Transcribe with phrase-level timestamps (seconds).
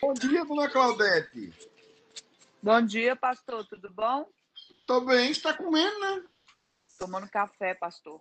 [0.00, 1.52] Bom dia, dona Claudete.
[2.60, 3.64] Bom dia, pastor.
[3.66, 4.28] Tudo bom?
[4.86, 6.24] Tô bem, está comendo, né?
[6.98, 8.20] Tomando café, pastor.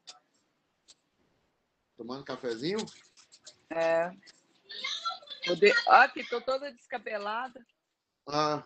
[1.97, 2.85] Tomando cafezinho?
[3.71, 4.11] É.
[5.55, 5.73] De...
[5.87, 7.65] Aqui, tô toda descabelada.
[8.27, 8.63] Ah.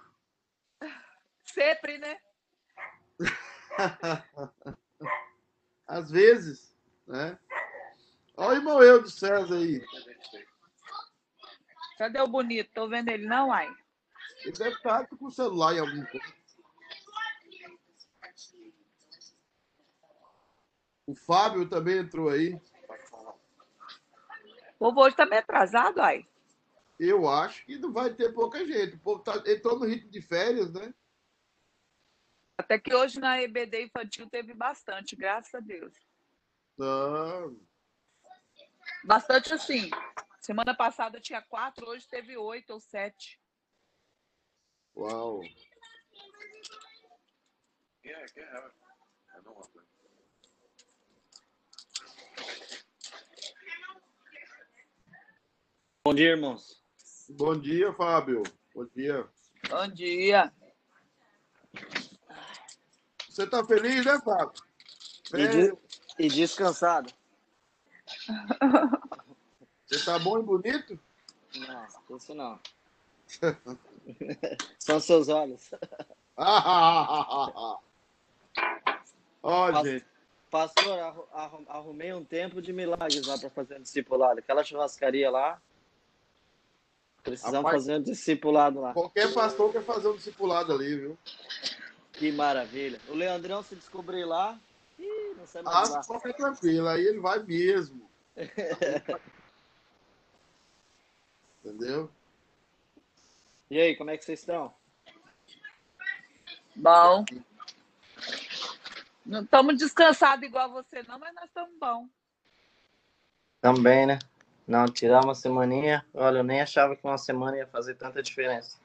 [1.46, 2.18] Sempre, né?
[5.88, 6.76] Às vezes,
[7.08, 7.40] né?
[8.38, 9.84] Olha o irmão eu do César aí.
[11.98, 12.72] Cadê o bonito?
[12.74, 13.72] Tô vendo ele não, ai?
[14.44, 16.42] Ele deve estar com o celular em algum canto.
[21.06, 22.54] O Fábio também entrou aí.
[24.76, 26.26] O povo hoje tá meio atrasado, ai.
[27.00, 28.96] Eu acho que não vai ter pouca gente.
[28.96, 30.94] O povo tá, entrou no ritmo de férias, né?
[32.58, 35.94] Até que hoje na EBD infantil teve bastante, graças a Deus.
[36.78, 37.60] Não.
[39.04, 39.90] Bastante assim.
[40.40, 43.40] Semana passada tinha quatro, hoje teve oito ou sete.
[44.96, 45.42] Uau.
[56.06, 56.82] Bom dia, irmãos.
[57.30, 58.44] Bom dia, Fábio.
[58.74, 59.28] Bom dia.
[59.70, 60.52] Bom dia.
[63.30, 64.62] Você tá feliz, né, Fábio?
[65.34, 65.78] E, de-
[66.20, 67.14] e descansado.
[69.88, 71.00] Você tá bom e bonito?
[71.56, 72.60] Não, isso não.
[74.80, 75.70] São seus olhos.
[79.44, 80.06] Ó, Pas- gente.
[80.50, 84.40] Pastor, arru- arru- arrumei um tempo de milagres lá para fazer um discipulado.
[84.40, 85.62] Aquela churrascaria lá.
[87.24, 88.94] Precisamos Rapaz- fazer um discipulado lá.
[88.94, 91.18] Qualquer pastor quer fazer um discipulado ali, viu?
[92.14, 93.00] Que maravilha.
[93.08, 94.60] O Leandrão se descobrir lá.
[95.00, 96.04] Ih, não Ah, mais lá.
[96.04, 98.11] só fica tranquilo, aí ele vai mesmo.
[101.64, 102.10] Entendeu?
[103.70, 104.74] E aí, como é que vocês estão?
[106.76, 107.24] Bom.
[109.26, 112.08] Não estamos descansados igual você, não, mas nós estamos bom.
[113.62, 114.20] Também, né?
[114.68, 116.06] Não, tirar uma semaninha.
[116.14, 118.80] Olha, eu nem achava que uma semana ia fazer tanta diferença.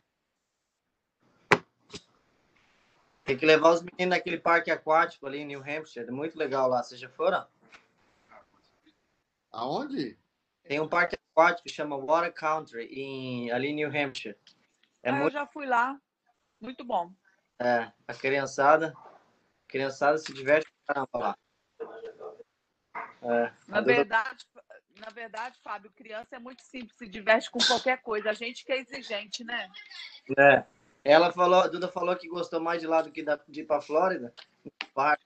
[3.25, 6.07] Tem que levar os meninos naquele parque aquático ali em New Hampshire.
[6.07, 6.83] É muito legal lá.
[6.83, 7.45] Vocês já foram?
[9.57, 10.19] Aonde?
[10.65, 14.37] Tem um parque aquático que chama Water Country em, ali em New Hampshire.
[15.03, 15.33] É Ah, Eu muito.
[15.33, 15.99] já fui lá.
[16.61, 17.11] Muito bom.
[17.59, 18.93] É, a criançada.
[18.97, 21.39] A criançada se diverte pra caramba lá.
[23.23, 24.45] É, Na verdade,
[25.01, 28.31] na verdade, Fábio, criança é muito simples, se diverte com qualquer coisa.
[28.31, 29.71] A gente que é exigente, né?
[30.39, 30.65] É.
[31.03, 33.65] Ela falou, a Duda falou que gostou mais de lá do que da, de ir
[33.65, 34.35] pra Flórida.
[34.93, 35.25] Parque.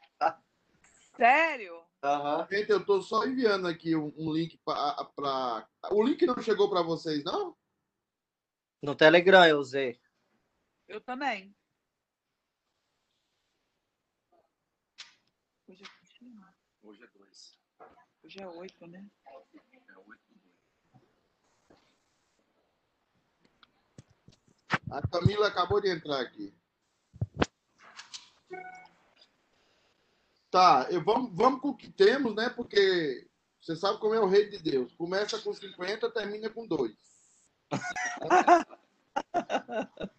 [1.16, 1.82] Sério?
[2.02, 2.46] Aham.
[2.50, 5.68] Gente, eu tô só enviando aqui um, um link pra, pra.
[5.90, 7.56] O link não chegou pra vocês, não?
[8.82, 10.00] No Telegram eu usei.
[10.88, 11.54] Eu também.
[15.68, 16.00] Hoje é?
[16.82, 17.58] Hoje é dois.
[18.24, 19.06] Hoje é oito, né?
[19.26, 20.30] É oito.
[24.90, 26.52] A Camila acabou de entrar aqui.
[30.50, 32.48] Tá, eu, vamos, vamos com o que temos, né?
[32.50, 33.26] Porque
[33.60, 34.92] você sabe como é o rei de Deus.
[34.94, 36.92] Começa com 50, termina com 2.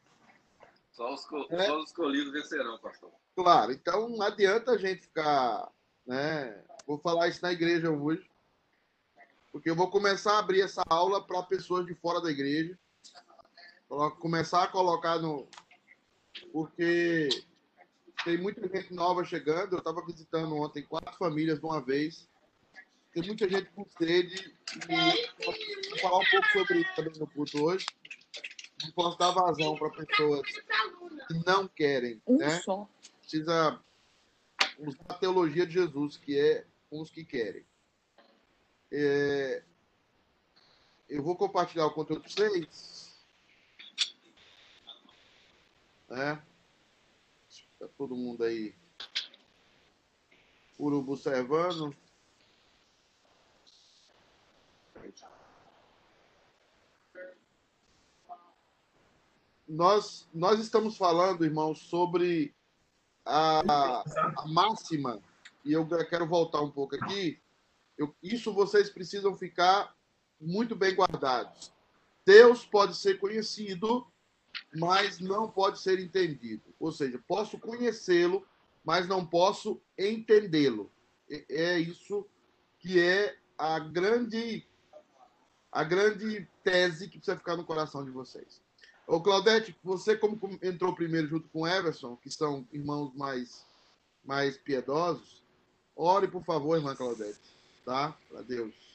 [0.92, 1.66] Só os, É.
[1.66, 3.12] só os escolhidos vencerão, pastor.
[3.36, 5.72] Claro, então não adianta a gente ficar,
[6.06, 6.64] né?
[6.86, 8.30] Vou falar isso na igreja hoje,
[9.52, 12.78] porque eu vou começar a abrir essa aula para pessoas de fora da igreja,
[14.20, 15.48] começar a colocar no,
[16.52, 17.30] porque
[18.24, 19.74] tem muita gente nova chegando.
[19.74, 22.28] Eu estava visitando ontem quatro famílias de uma vez.
[23.14, 24.56] Tem muita gente com sede
[24.90, 27.86] e vou falar um pouco sobre isso também no culto hoje.
[28.84, 30.42] Não posso dar vazão para pessoas
[31.28, 32.62] que não querem, Um né?
[32.62, 32.90] só.
[33.20, 33.80] precisa
[34.80, 37.66] usar a teologia de Jesus, que é com os que querem.
[38.92, 39.64] É,
[41.10, 43.14] eu vou compartilhar o conteúdo com vocês.
[46.10, 46.42] Né?
[47.82, 48.76] Tá todo mundo aí.
[50.78, 51.96] Urubu servando.
[59.68, 62.54] Nós, nós estamos falando, irmãos, sobre
[63.26, 64.04] a,
[64.38, 65.20] a máxima,
[65.66, 67.42] e eu quero voltar um pouco aqui,
[67.98, 69.96] eu- isso vocês precisam ficar
[70.40, 71.74] muito bem guardados.
[72.24, 74.06] Deus pode ser conhecido,
[74.76, 76.64] mas não pode ser entendido.
[76.80, 78.46] Ou seja, posso conhecê-lo,
[78.84, 80.92] mas não posso entendê-lo.
[81.30, 82.26] É- isso
[82.80, 84.66] que é a grande
[85.72, 88.62] a grande tese que precisa ficar no coração de vocês.
[89.08, 93.66] Ô, Claudete, você como entrou primeiro junto com Everson, que são irmãos mais,
[94.24, 95.42] mais piedosos,
[95.96, 97.40] ore, por favor, irmã Claudete,
[97.86, 98.18] tá?
[98.30, 98.91] Para Deus.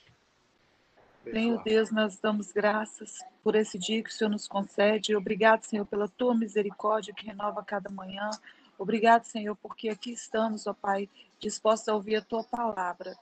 [1.32, 5.16] Senhor Deus, nós damos graças por esse dia que o Senhor nos concede.
[5.16, 8.30] Obrigado, Senhor, pela tua misericórdia que renova cada manhã.
[8.78, 11.08] Obrigado, Senhor, porque aqui estamos, ó Pai,
[11.40, 13.16] dispostos a ouvir a tua palavra.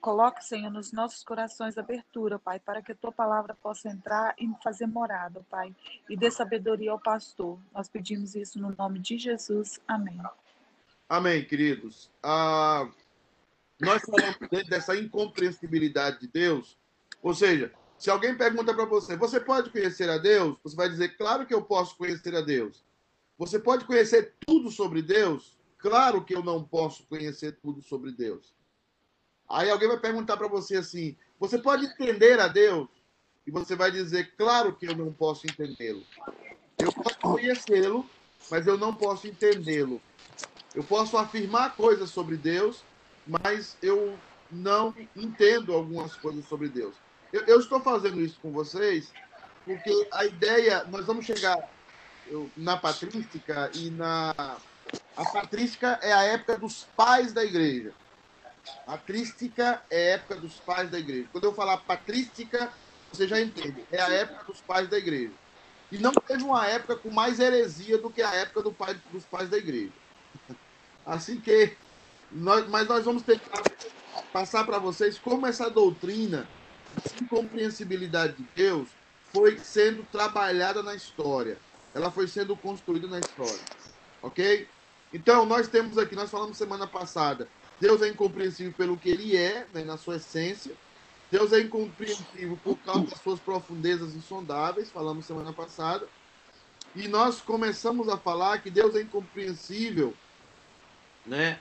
[0.00, 4.48] Coloque, Senhor, nos nossos corações abertura, Pai, para que a tua palavra possa entrar e
[4.62, 5.74] fazer morada, Pai,
[6.08, 7.58] e dê sabedoria ao pastor.
[7.72, 9.80] Nós pedimos isso no nome de Jesus.
[9.88, 10.20] Amém.
[11.08, 12.10] Amém, queridos.
[12.22, 12.88] Ah,
[13.80, 16.78] nós falamos dessa incompreensibilidade de Deus,
[17.24, 20.58] ou seja, se alguém pergunta para você, você pode conhecer a Deus?
[20.62, 22.84] Você vai dizer, claro que eu posso conhecer a Deus.
[23.38, 25.56] Você pode conhecer tudo sobre Deus?
[25.78, 28.52] Claro que eu não posso conhecer tudo sobre Deus.
[29.48, 32.88] Aí alguém vai perguntar para você assim: você pode entender a Deus?
[33.46, 36.02] E você vai dizer: claro que eu não posso entendê-lo.
[36.78, 38.06] Eu posso conhecê-lo,
[38.50, 39.98] mas eu não posso entendê-lo.
[40.74, 42.84] Eu posso afirmar coisas sobre Deus,
[43.26, 44.18] mas eu
[44.50, 46.94] não entendo algumas coisas sobre Deus.
[47.34, 49.10] Eu, eu estou fazendo isso com vocês
[49.64, 51.58] porque a ideia, nós vamos chegar
[52.28, 54.56] eu, na patrística e na
[55.16, 57.92] a patrística é a época dos pais da igreja.
[58.86, 61.26] Patrística é a época dos pais da igreja.
[61.32, 62.72] Quando eu falar patrística,
[63.12, 63.84] você já entende.
[63.90, 65.32] É a época dos pais da igreja.
[65.90, 69.24] E não teve uma época com mais heresia do que a época do pai, dos
[69.24, 69.92] pais da igreja.
[71.04, 71.76] Assim que,
[72.30, 73.60] nós, mas nós vamos tentar
[74.32, 76.46] passar para vocês como essa doutrina
[76.94, 78.88] de incompreensibilidade de Deus
[79.32, 81.58] foi sendo trabalhada na história.
[81.94, 83.60] Ela foi sendo construída na história.
[84.22, 84.68] Ok?
[85.12, 87.48] Então, nós temos aqui, nós falamos semana passada,
[87.80, 90.72] Deus é incompreensível pelo que ele é, né, na sua essência.
[91.30, 96.06] Deus é incompreensível por causa das suas profundezas insondáveis, falamos semana passada.
[96.94, 100.14] E nós começamos a falar que Deus é incompreensível,
[101.26, 101.58] né,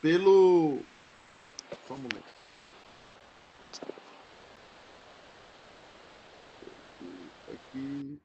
[0.00, 0.80] pelo
[1.86, 2.31] só um momento.
[7.72, 8.20] Aqui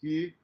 [0.00, 0.34] que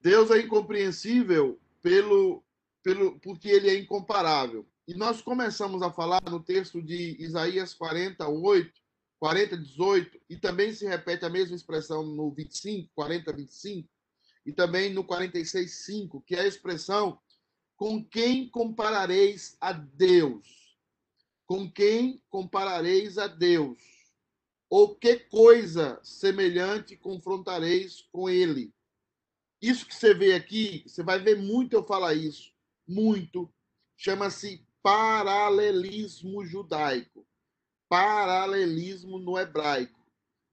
[0.00, 2.44] Deus é incompreensível pelo,
[2.82, 4.66] pelo, porque ele é incomparável.
[4.86, 8.72] E nós começamos a falar no texto de Isaías 48,
[9.18, 13.88] 40, 18, e também se repete a mesma expressão no 25, 40, 25,
[14.44, 17.18] e também no 46, 5, que é a expressão
[17.76, 20.65] com quem comparareis a Deus?
[21.46, 23.78] Com quem comparareis a Deus?
[24.68, 28.74] Ou que coisa semelhante confrontareis com ele?
[29.62, 32.52] Isso que você vê aqui, você vai ver muito eu falar isso,
[32.86, 33.52] muito.
[33.96, 37.26] Chama-se paralelismo judaico.
[37.88, 40.04] Paralelismo no hebraico.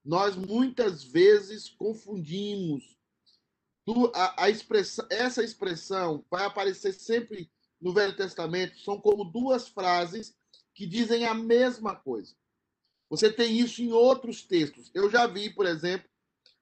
[0.05, 2.93] Nós muitas vezes confundimos
[4.13, 10.33] a, a expressão, essa expressão vai aparecer sempre no Velho Testamento, são como duas frases
[10.73, 12.35] que dizem a mesma coisa.
[13.09, 14.89] Você tem isso em outros textos.
[14.93, 16.09] Eu já vi, por exemplo,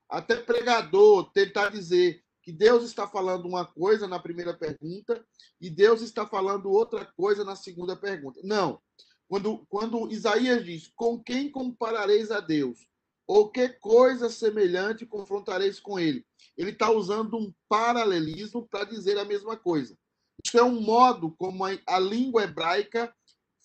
[0.10, 5.26] até pregador tentar dizer que Deus está falando uma coisa na primeira pergunta
[5.60, 8.42] e Deus está falando outra coisa na segunda pergunta.
[8.44, 8.82] Não.
[9.28, 12.80] Quando, quando Isaías diz: Com quem comparareis a Deus?
[13.26, 16.26] Ou que coisa semelhante confrontareis com ele?
[16.58, 19.98] Ele está usando um paralelismo para dizer a mesma coisa.
[20.44, 23.14] Isso é um modo como a, a língua hebraica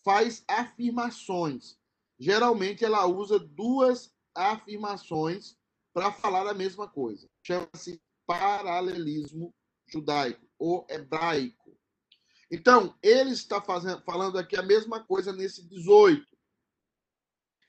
[0.06, 1.76] faz afirmações.
[2.16, 5.56] Geralmente ela usa duas afirmações
[5.92, 7.28] para falar a mesma coisa.
[7.42, 9.52] Chama-se paralelismo
[9.88, 11.76] judaico ou hebraico.
[12.48, 16.24] Então, ele está fazendo, falando aqui a mesma coisa nesse 18.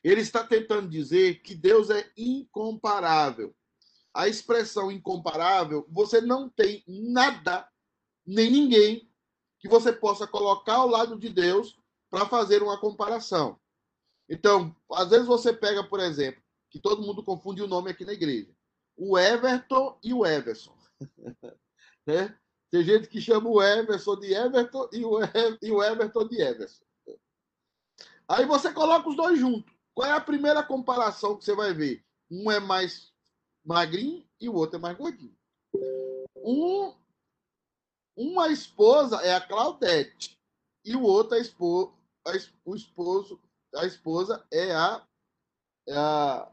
[0.03, 3.56] Ele está tentando dizer que Deus é incomparável.
[4.13, 7.67] A expressão incomparável, você não tem nada,
[8.24, 9.12] nem ninguém,
[9.60, 11.75] que você possa colocar ao lado de Deus
[12.10, 13.60] para fazer uma comparação.
[14.30, 18.14] Então, às vezes você pega, por exemplo, que todo mundo confunde o nome aqui na
[18.14, 18.58] igreja
[18.98, 20.76] o Everton e o Everson.
[22.06, 22.36] né?
[22.72, 25.20] Tem gente que chama o Everson de Everton e o,
[25.62, 26.84] e o Everton de Everson.
[28.28, 29.72] Aí você coloca os dois juntos.
[29.94, 32.04] Qual é a primeira comparação que você vai ver?
[32.30, 33.14] Um é mais
[33.64, 35.36] magrinho e o outro é mais gordinho.
[36.36, 36.94] Um,
[38.16, 40.38] uma esposa é a Claudete
[40.84, 41.94] e o outro a esposa,
[42.27, 42.34] a,
[42.65, 43.39] o esposo,
[43.75, 45.07] a esposa é a,
[45.88, 46.51] é a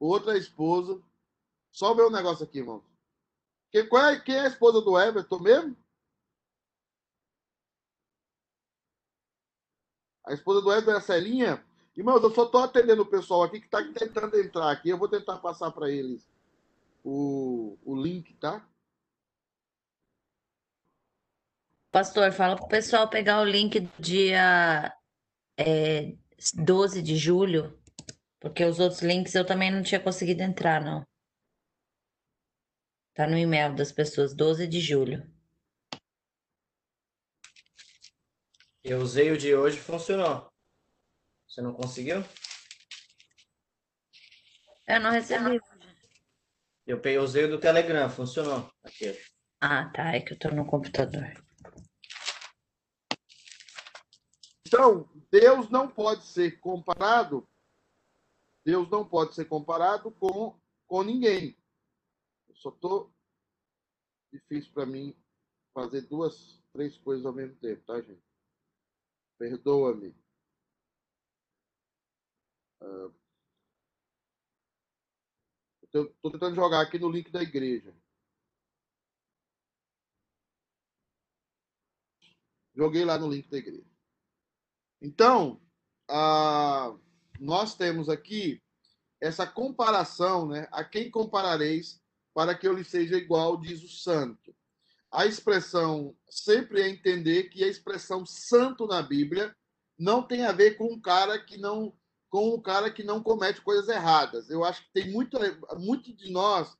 [0.00, 1.02] outra esposa.
[1.70, 2.82] Só ver um negócio aqui, irmão.
[3.70, 5.76] Quem, qual é, quem é a esposa do Everton mesmo?
[10.26, 11.64] A esposa do Wesley é a Celinha.
[11.96, 14.88] Irmãos, eu só estou atendendo o pessoal aqui que está tentando entrar aqui.
[14.88, 16.28] Eu vou tentar passar para eles
[17.04, 18.66] o, o link, tá?
[21.96, 24.94] Pastor, fala pro pessoal pegar o link dia
[25.58, 26.14] é,
[26.52, 27.82] 12 de julho,
[28.38, 31.06] porque os outros links eu também não tinha conseguido entrar, não.
[33.14, 35.26] Tá no e-mail das pessoas, 12 de julho.
[38.84, 40.52] Eu usei o de hoje funcionou.
[41.48, 42.22] Você não conseguiu?
[44.86, 45.58] Eu não recebi.
[46.86, 48.70] Eu usei o do Telegram, funcionou.
[48.84, 49.18] Aqui.
[49.62, 50.14] Ah, tá.
[50.14, 51.46] É que eu tô no computador.
[54.66, 57.48] Então, Deus não pode ser comparado.
[58.64, 60.58] Deus não pode ser comparado com,
[60.88, 61.56] com ninguém.
[62.48, 63.08] Eu só tô
[64.32, 65.16] difícil para mim
[65.72, 68.20] fazer duas, três coisas ao mesmo tempo, tá, gente?
[69.38, 70.16] Perdoa-me.
[72.82, 73.14] Uh,
[75.84, 77.94] Estou tentando jogar aqui no link da igreja.
[82.74, 83.95] Joguei lá no link da igreja.
[85.00, 85.60] Então,
[86.10, 86.98] uh,
[87.38, 88.62] nós temos aqui
[89.20, 90.68] essa comparação, né?
[90.70, 92.00] A quem comparareis
[92.34, 94.54] para que eu lhe seja igual, diz o santo.
[95.10, 99.54] A expressão sempre é entender que a expressão santo na Bíblia
[99.98, 101.94] não tem a ver com um cara que não
[102.28, 104.50] com um cara que não comete coisas erradas.
[104.50, 105.38] Eu acho que tem muito,
[105.78, 106.76] muito de nós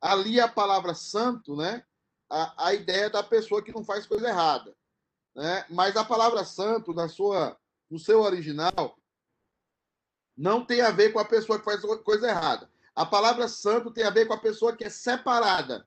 [0.00, 1.82] ali a palavra santo, né?
[2.28, 4.76] A, a ideia da pessoa que não faz coisa errada,
[5.34, 5.64] né?
[5.68, 7.58] Mas a palavra santo na sua
[7.90, 8.96] no seu original
[10.36, 12.70] não tem a ver com a pessoa que faz coisa errada.
[12.94, 15.86] A palavra santo tem a ver com a pessoa que é separada.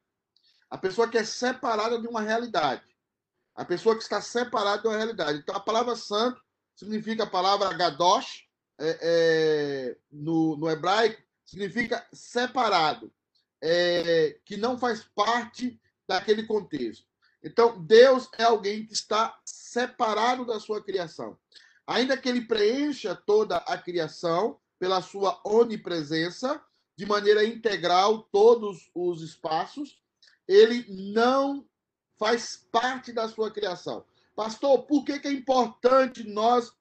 [0.69, 2.83] A pessoa que é separada de uma realidade.
[3.55, 5.39] A pessoa que está separada de uma realidade.
[5.39, 6.41] Então, a palavra santo
[6.75, 8.47] significa a palavra gadosh,
[8.79, 13.13] é, é, no, no hebraico, significa separado,
[13.61, 17.07] é, que não faz parte daquele contexto.
[17.43, 21.37] Então, Deus é alguém que está separado da sua criação.
[21.85, 26.61] Ainda que ele preencha toda a criação pela sua onipresença,
[26.95, 29.99] de maneira integral todos os espaços,
[30.47, 31.65] ele não
[32.17, 34.05] faz parte da sua criação.
[34.35, 36.71] Pastor, por que, é importante nós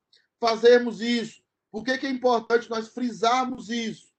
[0.40, 1.42] fazermos isso?
[1.70, 4.12] Por que, é importante nós frisarmos isso?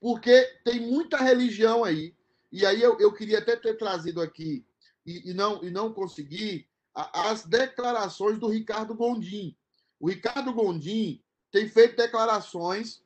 [0.00, 2.14] Porque tem muita religião aí,
[2.52, 4.64] e aí eu, eu queria até ter trazido aqui,
[5.06, 9.56] e, e, não, e não consegui, as declarações do Ricardo Gondim.
[10.04, 11.18] O Ricardo Gondim
[11.50, 13.02] tem feito declarações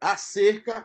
[0.00, 0.84] acerca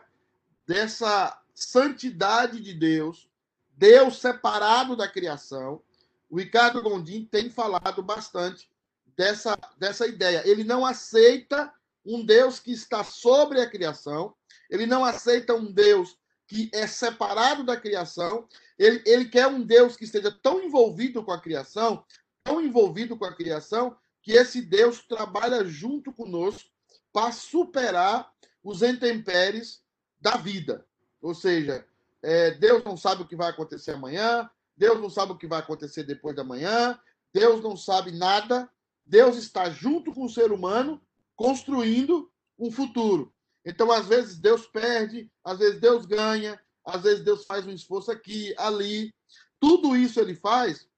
[0.64, 3.28] dessa santidade de Deus,
[3.70, 5.82] Deus separado da criação.
[6.30, 8.70] O Ricardo Gondim tem falado bastante
[9.16, 10.48] dessa, dessa ideia.
[10.48, 14.32] Ele não aceita um Deus que está sobre a criação,
[14.70, 16.16] ele não aceita um Deus
[16.46, 18.46] que é separado da criação,
[18.78, 22.04] ele, ele quer um Deus que esteja tão envolvido com a criação,
[22.44, 26.68] tão envolvido com a criação, que esse Deus trabalha junto conosco
[27.12, 28.28] para superar
[28.60, 29.80] os intempéries
[30.20, 30.84] da vida.
[31.22, 31.86] Ou seja,
[32.20, 35.60] é, Deus não sabe o que vai acontecer amanhã, Deus não sabe o que vai
[35.60, 36.98] acontecer depois da manhã,
[37.32, 38.68] Deus não sabe nada,
[39.06, 41.00] Deus está junto com o ser humano
[41.36, 42.28] construindo
[42.58, 43.32] um futuro.
[43.64, 48.10] Então, às vezes, Deus perde, às vezes, Deus ganha, às vezes, Deus faz um esforço
[48.10, 49.14] aqui, ali.
[49.60, 50.88] Tudo isso ele faz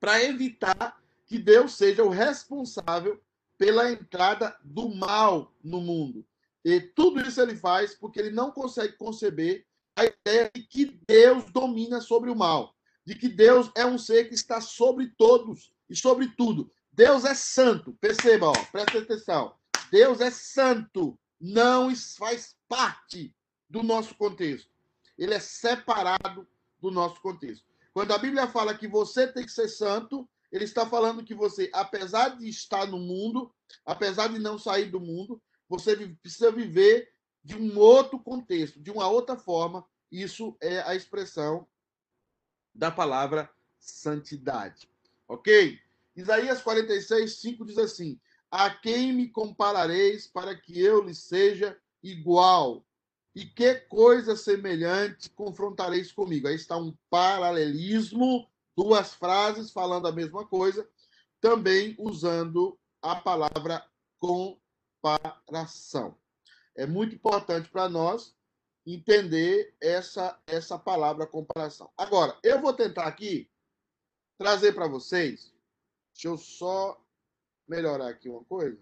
[0.00, 0.99] para evitar
[1.30, 3.22] que Deus seja o responsável
[3.56, 6.26] pela entrada do mal no mundo.
[6.64, 11.44] E tudo isso ele faz porque ele não consegue conceber a ideia de que Deus
[11.52, 12.74] domina sobre o mal,
[13.06, 16.68] de que Deus é um ser que está sobre todos e sobre tudo.
[16.92, 19.54] Deus é santo, perceba, ó, presta atenção.
[19.88, 23.32] Deus é santo, não faz parte
[23.68, 24.68] do nosso contexto.
[25.16, 26.44] Ele é separado
[26.80, 27.64] do nosso contexto.
[27.92, 31.70] Quando a Bíblia fala que você tem que ser santo, ele está falando que você,
[31.72, 33.52] apesar de estar no mundo,
[33.84, 39.08] apesar de não sair do mundo, você precisa viver de um outro contexto, de uma
[39.08, 39.86] outra forma.
[40.10, 41.66] Isso é a expressão
[42.74, 44.88] da palavra santidade.
[45.28, 45.78] Ok?
[46.16, 52.84] Isaías 46, 5 diz assim: A quem me comparareis para que eu lhe seja igual?
[53.34, 56.48] E que coisa semelhante confrontareis comigo?
[56.48, 60.88] Aí está um paralelismo, duas frases falando a mesma coisa,
[61.40, 63.84] também usando a palavra
[64.18, 64.60] com
[65.00, 66.16] comparação.
[66.76, 68.36] É muito importante para nós
[68.86, 71.90] entender essa, essa palavra comparação.
[71.96, 73.50] Agora, eu vou tentar aqui
[74.38, 75.52] trazer para vocês.
[76.12, 77.02] Deixa eu só
[77.68, 78.80] melhorar aqui uma coisa.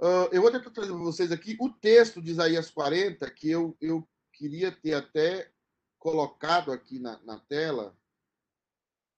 [0.00, 3.76] Uh, eu vou tentar trazer para vocês aqui o texto de Isaías 40, que eu,
[3.80, 5.50] eu queria ter até
[5.98, 7.96] colocado aqui na, na tela,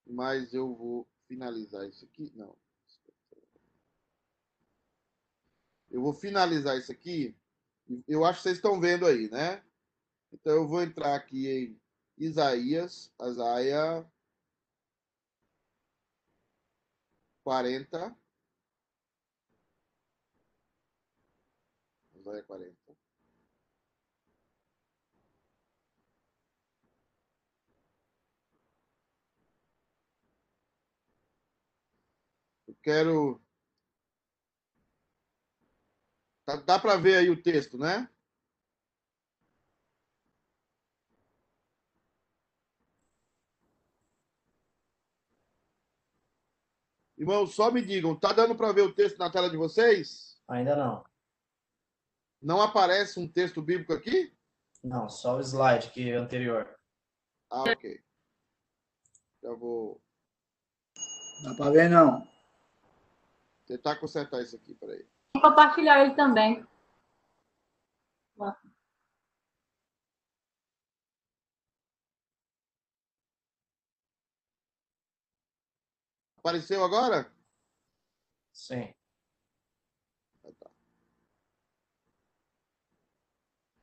[0.06, 2.32] mas eu vou finalizar isso aqui.
[2.34, 2.56] Não.
[5.90, 7.36] Eu vou finalizar isso aqui.
[8.08, 9.62] Eu acho que vocês estão vendo aí, né?
[10.32, 11.80] Então eu vou entrar aqui em
[12.18, 14.04] Isaías, Isaia
[17.44, 18.16] 40.
[22.14, 22.96] Isaia 40.
[32.66, 33.40] Eu quero.
[36.46, 38.08] Dá, dá para ver aí o texto, né?
[47.16, 50.38] Irmão, só me digam, tá dando para ver o texto na tela de vocês?
[50.46, 51.04] Ainda não.
[52.42, 54.36] Não aparece um texto bíblico aqui?
[54.82, 56.68] Não, só o slide que é anterior.
[57.48, 58.02] Ah, ok.
[59.42, 60.02] Já vou
[61.42, 62.33] Dá para ver, não.
[63.66, 65.06] Tentar consertar isso aqui, peraí.
[65.34, 66.66] Vou compartilhar ele também.
[76.38, 77.32] Apareceu agora?
[78.52, 78.94] Sim.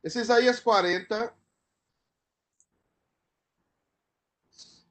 [0.04, 1.36] Esse Isaías 40.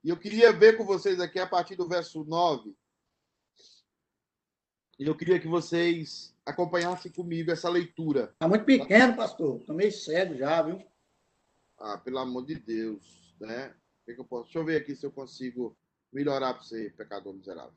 [0.02, 2.76] E eu queria ver com vocês aqui a partir do verso 9.
[5.00, 8.34] E eu queria que vocês acompanhassem comigo essa leitura.
[8.38, 9.58] Tá muito pequeno, pastor.
[9.64, 10.78] Tô meio cego já, viu?
[11.78, 13.74] Ah, pelo amor de Deus, né?
[14.02, 14.44] O que, que eu posso?
[14.44, 15.74] Deixa eu ver aqui se eu consigo
[16.12, 17.72] melhorar para você, pecador miserável.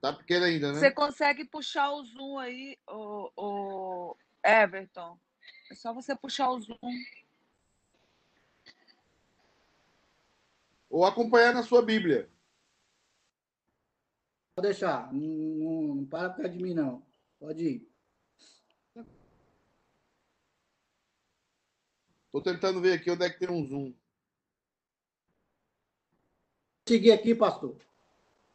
[0.00, 0.78] Tá pequeno ainda, né?
[0.78, 5.20] Você consegue puxar o zoom aí, o, o Everton?
[5.70, 6.78] É só você puxar o zoom.
[10.94, 12.30] Ou acompanhar na sua Bíblia.
[14.54, 15.12] Pode deixar.
[15.12, 17.04] Não, não, não para perto de mim, não.
[17.40, 17.92] Pode ir.
[22.30, 23.92] Tô tentando ver aqui onde é que tem um zoom.
[26.86, 27.76] Seguir aqui, pastor.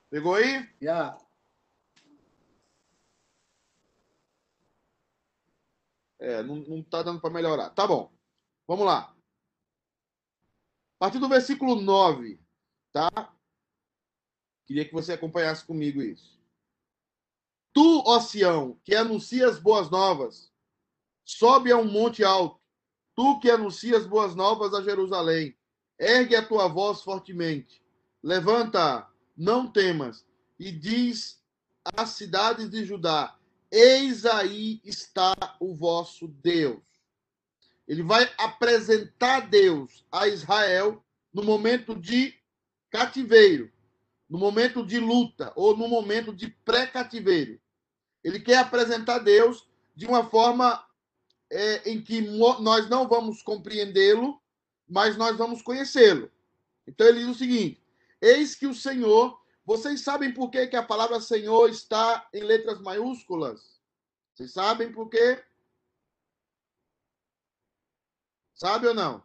[0.09, 0.65] Pegou aí?
[0.81, 1.17] Já.
[6.19, 7.71] É, não, não tá dando para melhorar.
[7.71, 8.09] Tá bom.
[8.65, 9.13] Vamos lá.
[10.99, 12.37] A partir do versículo 9,
[12.91, 13.09] tá?
[14.65, 16.37] Queria que você acompanhasse comigo isso.
[17.71, 20.51] Tu, ó Sião, que anuncias boas novas,
[21.23, 22.59] sobe a um monte alto.
[23.15, 25.57] Tu que anuncias boas novas a Jerusalém,
[25.97, 27.81] ergue a tua voz fortemente.
[28.21, 29.07] Levanta,
[29.37, 30.25] não temas,
[30.59, 31.41] e diz
[31.95, 33.39] às cidades de Judá:
[33.71, 36.88] Eis aí está o vosso Deus.
[37.89, 42.35] Ele vai apresentar Deus a Israel no momento de
[42.91, 43.71] cativeiro,
[44.29, 47.59] no momento de luta ou no momento de pré-cativeiro.
[48.23, 50.85] Ele quer apresentar Deus de uma forma
[51.49, 54.39] é, em que nós não vamos compreendê-lo,
[54.87, 56.31] mas nós vamos conhecê-lo.
[56.87, 57.83] Então ele diz o seguinte:
[58.21, 62.81] Eis que o Senhor vocês sabem por que, que a palavra Senhor está em letras
[62.81, 63.79] maiúsculas?
[64.33, 65.43] Vocês sabem por quê?
[68.59, 69.23] Sabe ou não?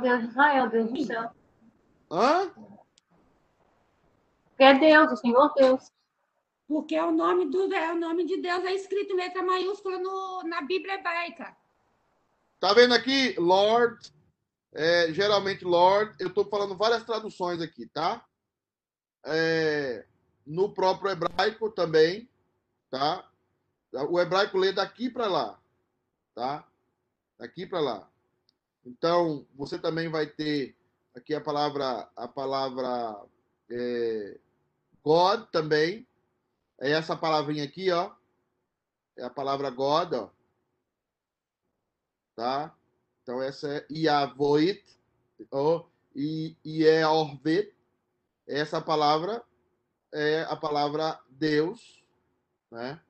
[0.00, 1.30] Deus de Israel, Deus do céu.
[2.10, 2.50] Hã?
[4.48, 5.92] Porque é Deus, o Senhor Deus.
[6.68, 10.42] Porque o nome, do, é, o nome de Deus é escrito em letra maiúscula no,
[10.44, 11.56] na Bíblia hebraica.
[12.60, 13.34] Tá vendo aqui?
[13.38, 14.12] Lord,
[14.72, 16.14] é, geralmente Lord.
[16.18, 18.24] Eu estou falando várias traduções aqui, tá?
[19.26, 20.06] é,
[20.46, 22.30] no próprio hebraico também,
[22.88, 23.28] tá?
[24.08, 25.60] O hebraico lê daqui para lá,
[26.34, 26.64] tá?
[27.38, 28.10] Daqui para lá.
[28.84, 30.76] Então, você também vai ter
[31.14, 33.24] aqui a palavra, a palavra
[33.70, 34.38] é,
[35.02, 36.06] God também.
[36.80, 38.14] É essa palavrinha aqui, ó.
[39.16, 40.30] É a palavra God, ó.
[42.34, 42.76] Tá?
[43.22, 43.86] Então, essa é
[45.50, 47.04] ó, e, e é
[48.46, 49.44] essa palavra
[50.12, 52.02] é a palavra Deus,
[52.70, 53.00] né?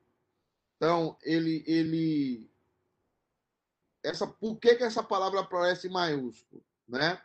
[0.77, 2.51] Então, ele ele
[4.07, 7.21] essa por que que essa palavra aparece em maiúsculo, né?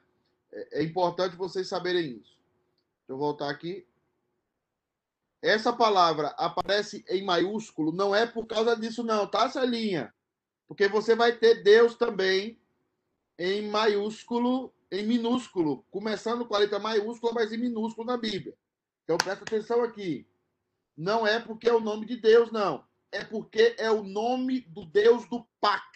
[0.51, 2.37] É, é importante vocês saberem isso.
[2.99, 3.85] Deixa eu voltar aqui.
[5.41, 10.13] Essa palavra aparece em maiúsculo não é por causa disso não, tá, Celinha?
[10.67, 12.59] Porque você vai ter Deus também
[13.37, 18.55] em maiúsculo, em minúsculo, começando com a letra maiúscula, mas em minúsculo na Bíblia.
[19.03, 20.27] Então presta atenção aqui.
[20.95, 22.83] Não é porque é o nome de Deus, não.
[23.11, 25.90] É porque é o nome do Deus do pacto.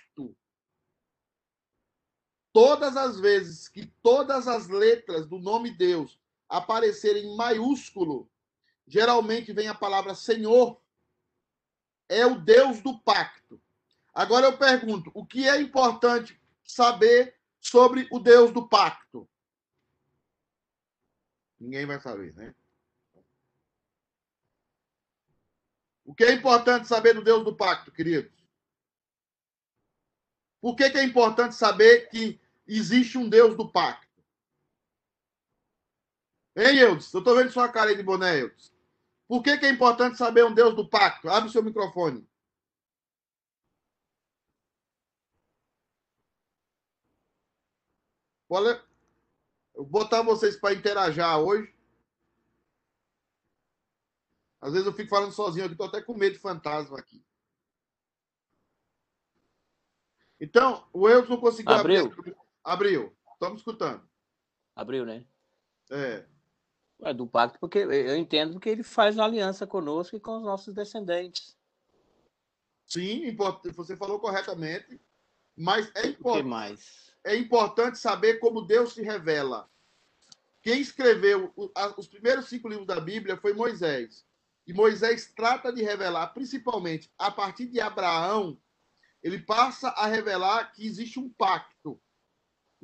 [2.55, 8.31] Todas as vezes que todas as letras do nome Deus aparecerem em maiúsculo,
[8.87, 10.81] geralmente vem a palavra Senhor.
[12.07, 13.61] É o Deus do pacto.
[14.13, 19.27] Agora eu pergunto: o que é importante saber sobre o Deus do pacto?
[21.59, 22.55] Ninguém vai saber, né?
[26.05, 28.31] O que é importante saber do Deus do pacto, queridos?
[30.61, 34.05] Por que, que é importante saber que existe um Deus do pacto?
[36.55, 37.13] Hein, Eudes?
[37.13, 38.73] Eu estou vendo sua cara aí de boné, Eudes.
[39.27, 41.29] Por que, que é importante saber um Deus do pacto?
[41.29, 42.27] Abre o seu microfone.
[48.47, 48.81] Olha,
[49.73, 51.73] eu vou botar vocês para interajar hoje.
[54.61, 57.23] Às vezes eu fico falando sozinho aqui, estou até com medo de fantasma aqui.
[60.39, 62.03] Então, o Eudes não conseguiu abrir.
[62.65, 63.15] Abriu.
[63.33, 64.03] Estamos escutando.
[64.75, 65.23] Abriu, né?
[65.89, 66.25] É.
[67.01, 70.43] É do pacto, porque eu entendo que ele faz uma aliança conosco e com os
[70.43, 71.55] nossos descendentes.
[72.85, 73.35] Sim,
[73.73, 74.99] você falou corretamente.
[75.55, 76.47] Mas é importante.
[76.47, 77.05] mais?
[77.25, 79.67] é importante saber como Deus se revela.
[80.61, 81.51] Quem escreveu
[81.97, 84.23] os primeiros cinco livros da Bíblia foi Moisés.
[84.65, 88.59] E Moisés trata de revelar, principalmente a partir de Abraão,
[89.21, 91.99] ele passa a revelar que existe um pacto.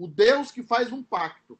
[0.01, 1.59] O Deus que faz um pacto.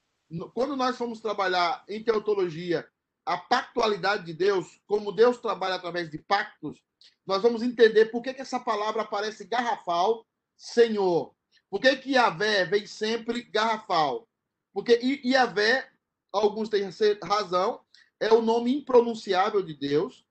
[0.56, 2.90] Quando nós formos trabalhar em teologia
[3.24, 6.82] a pactualidade de Deus, como Deus trabalha através de pactos,
[7.24, 10.26] nós vamos entender por que, que essa palavra aparece garrafal,
[10.58, 11.36] Senhor.
[11.70, 14.28] Por que, que Yahvé vem sempre garrafal?
[14.74, 15.88] Porque I- Yahvé,
[16.34, 16.90] alguns têm
[17.24, 17.82] razão,
[18.20, 20.26] é o nome impronunciável de Deus.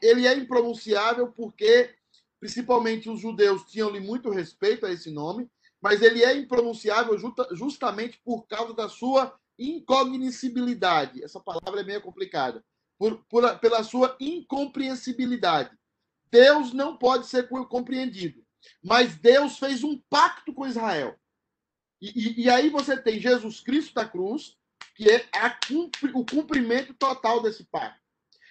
[0.00, 1.94] Ele é impronunciável porque,
[2.40, 8.20] principalmente, os judeus tinham-lhe muito respeito a esse nome, mas ele é impronunciável justa- justamente
[8.24, 11.22] por causa da sua incognoscibilidade.
[11.22, 12.64] Essa palavra é meio complicada.
[12.98, 15.70] Por, por- pela sua incompreensibilidade.
[16.30, 18.44] Deus não pode ser co- compreendido.
[18.82, 21.16] Mas Deus fez um pacto com Israel.
[22.00, 24.56] E, e- e aí você tem Jesus Cristo da cruz,
[24.94, 25.56] que é a
[26.14, 28.00] o cumprimento total desse pacto.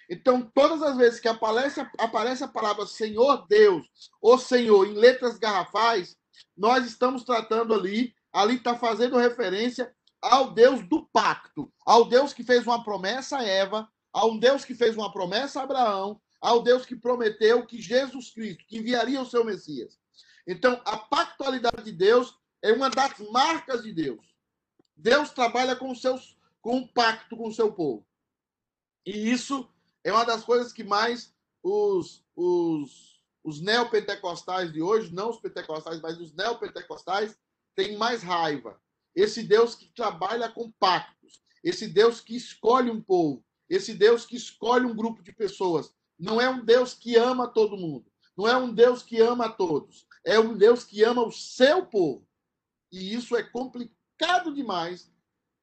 [0.08, 3.86] Então, todas as vezes que aparece, aparece a palavra Senhor Deus
[4.20, 6.16] ou Senhor em letras garrafais,
[6.56, 12.42] nós estamos tratando ali, ali está fazendo referência ao Deus do pacto, ao Deus que
[12.42, 16.86] fez uma promessa a Eva, ao Deus que fez uma promessa a Abraão, ao Deus
[16.86, 19.98] que prometeu que Jesus Cristo, que enviaria o seu Messias.
[20.46, 24.24] Então, a pactualidade de Deus é uma das marcas de Deus.
[24.96, 28.04] Deus trabalha com seus com um pacto com o seu povo.
[29.04, 29.68] E isso
[30.02, 33.15] é uma das coisas que mais os, os,
[33.46, 37.38] os neopentecostais de hoje, não os pentecostais, mas os neopentecostais,
[37.76, 38.82] têm mais raiva.
[39.14, 44.34] Esse Deus que trabalha com pactos, esse Deus que escolhe um povo, esse Deus que
[44.34, 45.94] escolhe um grupo de pessoas.
[46.18, 50.08] Não é um Deus que ama todo mundo, não é um Deus que ama todos,
[50.24, 52.26] é um Deus que ama o seu povo.
[52.90, 55.08] E isso é complicado demais,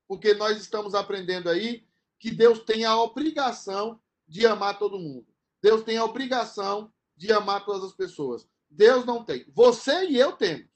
[0.07, 1.85] porque nós estamos aprendendo aí
[2.17, 5.27] que Deus tem a obrigação de amar todo mundo.
[5.61, 8.47] Deus tem a obrigação de amar todas as pessoas.
[8.69, 9.45] Deus não tem.
[9.53, 10.67] Você e eu temos.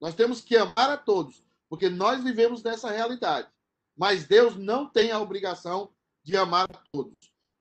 [0.00, 3.48] Nós temos que amar a todos, porque nós vivemos nessa realidade.
[3.96, 5.92] Mas Deus não tem a obrigação
[6.24, 7.14] de amar a todos.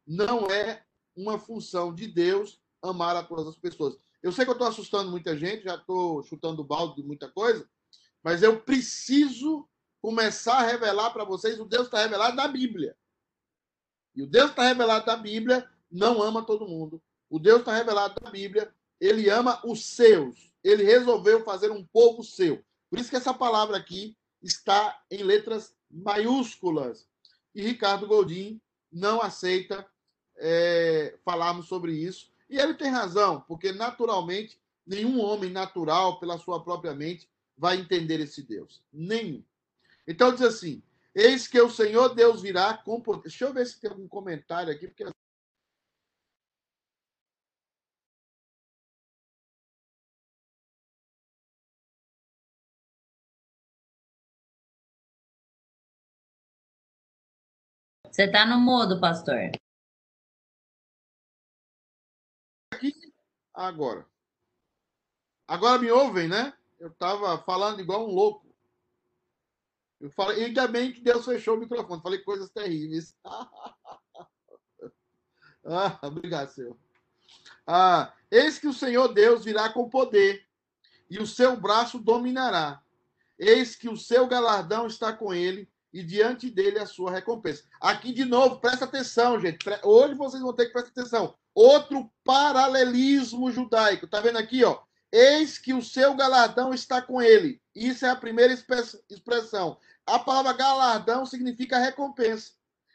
[0.08, 0.84] Não é
[1.16, 3.98] uma função de Deus amar a todas as pessoas.
[4.24, 7.68] Eu sei que eu estou assustando muita gente, já estou chutando balde de muita coisa,
[8.24, 9.68] mas eu preciso
[10.02, 12.96] começar a revelar para vocês o Deus está revelado na Bíblia.
[14.16, 17.02] E o Deus está revelado na Bíblia não ama todo mundo.
[17.32, 20.52] O Deus está revelado na Bíblia, ele ama os seus.
[20.62, 22.62] Ele resolveu fazer um povo seu.
[22.90, 27.08] Por isso que essa palavra aqui está em letras maiúsculas.
[27.56, 28.60] E Ricardo Goldin
[28.92, 29.88] não aceita
[30.38, 32.30] é, falarmos sobre isso.
[32.50, 38.20] E ele tem razão, porque naturalmente nenhum homem natural, pela sua própria mente, vai entender
[38.20, 38.84] esse Deus.
[38.92, 39.42] Nenhum.
[40.06, 40.84] Então diz assim:
[41.16, 43.22] Eis que o Senhor Deus virá com poder.
[43.24, 45.06] Deixa eu ver se tem algum comentário aqui, porque
[58.12, 59.52] Você tá no mudo, pastor.
[63.54, 64.06] agora.
[65.48, 66.54] Agora me ouvem, né?
[66.78, 68.54] Eu estava falando igual um louco.
[70.02, 72.02] Eu falei, ainda bem que Deus fechou o microfone.
[72.02, 73.16] Falei coisas terríveis.
[75.64, 76.78] ah, obrigado, Senhor.
[77.66, 80.46] Ah, eis que o Senhor Deus virá com poder,
[81.10, 82.84] e o seu braço dominará.
[83.40, 87.64] Eis que o seu galardão está com ele, e diante dele a sua recompensa.
[87.80, 89.66] Aqui de novo, presta atenção, gente.
[89.84, 91.36] Hoje vocês vão ter que prestar atenção.
[91.54, 94.08] Outro paralelismo judaico.
[94.08, 94.80] Tá vendo aqui, ó?
[95.12, 97.62] Eis que o seu galardão está com ele.
[97.76, 98.54] Isso é a primeira
[99.10, 99.78] expressão.
[100.06, 102.54] A palavra galardão significa recompensa.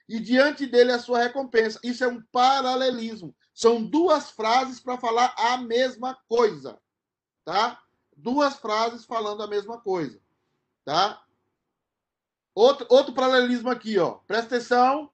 [0.09, 1.79] E diante dele a sua recompensa.
[1.83, 3.37] Isso é um paralelismo.
[3.53, 6.79] São duas frases para falar a mesma coisa.
[7.45, 7.79] Tá?
[8.17, 10.19] Duas frases falando a mesma coisa.
[10.85, 11.23] Tá?
[12.57, 14.12] Outro, outro paralelismo aqui, ó.
[14.27, 15.11] Presta atenção.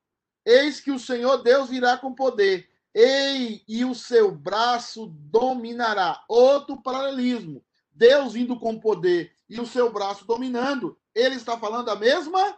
[0.47, 2.71] Eis que o Senhor Deus virá com poder.
[2.95, 6.23] Ei, e o seu braço dominará.
[6.29, 7.61] Outro paralelismo.
[7.91, 10.97] Deus vindo com poder e o seu braço dominando.
[11.13, 12.57] Ele está falando a mesma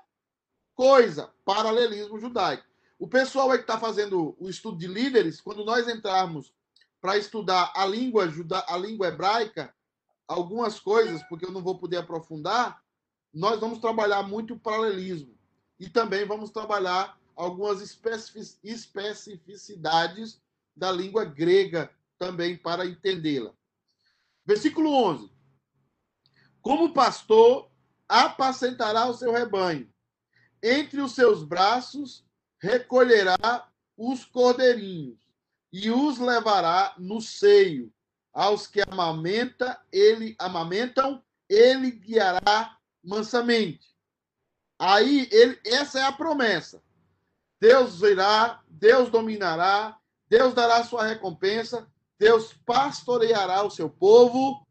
[0.75, 1.33] coisa.
[1.47, 2.67] Paralelismo judaico.
[2.99, 6.53] O pessoal aí que está fazendo o estudo de líderes, quando nós entrarmos
[7.01, 9.75] para estudar a língua, juda, a língua hebraica,
[10.29, 12.84] algumas coisas, porque eu não vou poder aprofundar,
[13.35, 15.35] nós vamos trabalhar muito o paralelismo.
[15.79, 17.83] E também vamos trabalhar algumas
[18.63, 20.41] especificidades
[20.77, 23.53] da língua grega também para entendê-la.
[24.47, 25.33] Versículo 11.
[26.63, 27.69] Como pastor,
[28.09, 29.93] apacentará o seu rebanho.
[30.63, 32.25] Entre os seus braços
[32.59, 35.19] recolherá os cordeirinhos
[35.73, 37.93] e os levará no seio.
[38.33, 43.95] Aos que amamenta, ele amamentam, ele guiará mansamente.
[44.79, 46.83] Aí, ele, essa é a promessa.
[47.61, 51.87] Deus virá, Deus dominará, Deus dará sua recompensa,
[52.19, 54.67] Deus pastoreará o seu povo.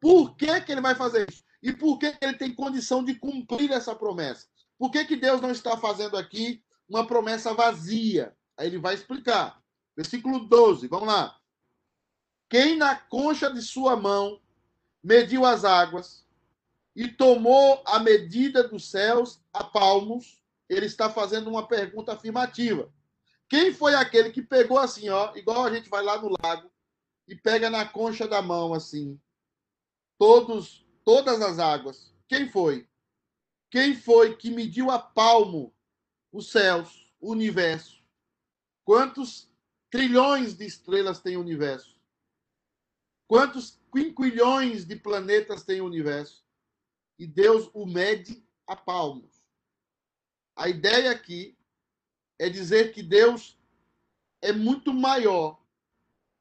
[0.00, 1.42] Por que, que ele vai fazer isso?
[1.62, 4.46] E por que, ele tem condição de cumprir essa promessa?
[4.78, 8.34] Por que, que Deus não está fazendo aqui uma promessa vazia?
[8.56, 9.60] Aí ele vai explicar.
[9.96, 11.36] Versículo 12, vamos lá.
[12.48, 14.40] Quem na concha de sua mão
[15.02, 16.24] mediu as águas
[16.98, 22.92] e tomou a medida dos céus a palmos, ele está fazendo uma pergunta afirmativa.
[23.48, 26.68] Quem foi aquele que pegou assim, ó, igual a gente vai lá no lago
[27.28, 29.16] e pega na concha da mão assim,
[30.18, 32.12] todos, todas as águas?
[32.26, 32.88] Quem foi?
[33.70, 35.72] Quem foi que mediu a palmo
[36.32, 38.02] os céus, o universo?
[38.84, 39.48] Quantos
[39.88, 41.96] trilhões de estrelas tem o universo?
[43.28, 46.47] Quantos quinquilhões de planetas tem o universo?
[47.18, 49.44] E Deus o mede a palmos.
[50.54, 51.56] A ideia aqui
[52.38, 53.58] é dizer que Deus
[54.40, 55.60] é muito maior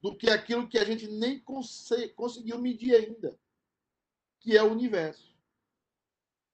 [0.01, 3.37] do que aquilo que a gente nem conseguiu medir ainda,
[4.39, 5.35] que é o universo.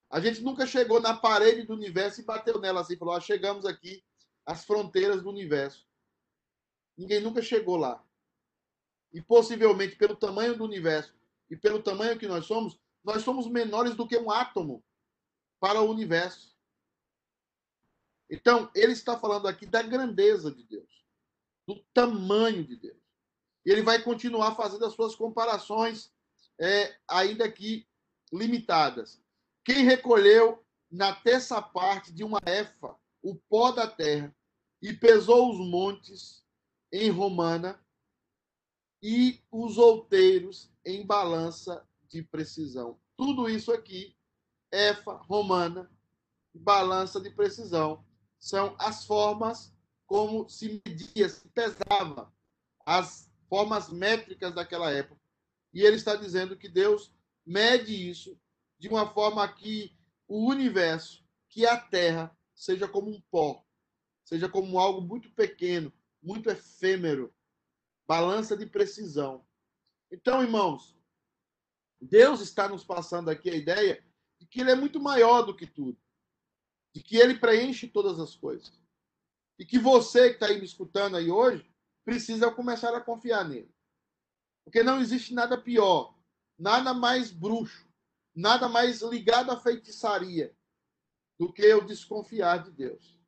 [0.09, 3.65] A gente nunca chegou na parede do universo e bateu nela assim, falou: ah, chegamos
[3.65, 4.03] aqui
[4.45, 5.87] às fronteiras do universo.
[6.97, 8.03] Ninguém nunca chegou lá.
[9.11, 11.13] E possivelmente, pelo tamanho do universo
[11.49, 14.83] e pelo tamanho que nós somos, nós somos menores do que um átomo
[15.59, 16.55] para o universo.
[18.29, 21.05] Então, ele está falando aqui da grandeza de Deus,
[21.67, 23.01] do tamanho de Deus.
[23.65, 26.11] E ele vai continuar fazendo as suas comparações,
[26.59, 27.87] é, ainda que
[28.31, 29.21] limitadas.
[29.63, 34.35] Quem recolheu na terça parte de uma efa o pó da terra
[34.81, 36.43] e pesou os montes
[36.91, 37.81] em romana
[39.01, 42.99] e os outeiros em balança de precisão.
[43.17, 44.15] Tudo isso aqui,
[44.71, 45.89] efa, romana,
[46.53, 48.05] balança de precisão,
[48.39, 49.73] são as formas
[50.05, 52.31] como se media, se pesava,
[52.85, 55.19] as formas métricas daquela época.
[55.73, 57.11] E ele está dizendo que Deus
[57.45, 58.39] mede isso
[58.77, 59.97] de uma forma que
[60.27, 63.65] o universo, que a Terra, seja como um pó,
[64.23, 67.33] seja como algo muito pequeno, muito efêmero,
[68.07, 69.45] balança de precisão.
[70.11, 70.95] Então, irmãos,
[72.03, 74.03] Deus está nos passando aqui a ideia
[74.39, 75.97] de que ele é muito maior do que tudo
[76.93, 78.71] de que ele preenche todas as coisas.
[79.57, 81.69] E que você que está aí me escutando aí hoje
[82.05, 83.73] precisa começar a confiar nele.
[84.63, 86.17] Porque não existe nada pior,
[86.57, 87.87] nada mais bruxo,
[88.35, 90.55] nada mais ligado à feitiçaria
[91.39, 93.19] do que eu desconfiar de Deus.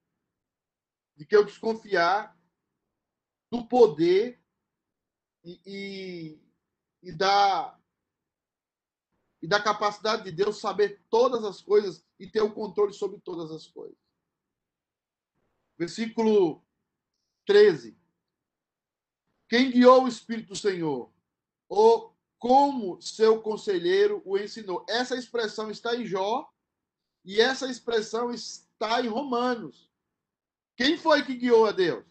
[1.15, 2.37] De que eu desconfiar
[3.51, 4.41] do poder
[5.43, 7.79] e, e, e da
[9.41, 13.51] e da capacidade de Deus saber todas as coisas e ter o controle sobre todas
[13.51, 13.97] as coisas.
[15.77, 16.63] Versículo
[17.45, 17.97] 13.
[19.47, 21.11] Quem guiou o Espírito do Senhor?
[21.67, 24.85] Ou como seu conselheiro o ensinou.
[24.87, 26.49] Essa expressão está em Jó
[27.23, 29.89] e essa expressão está em Romanos.
[30.75, 32.05] Quem foi que guiou a Deus?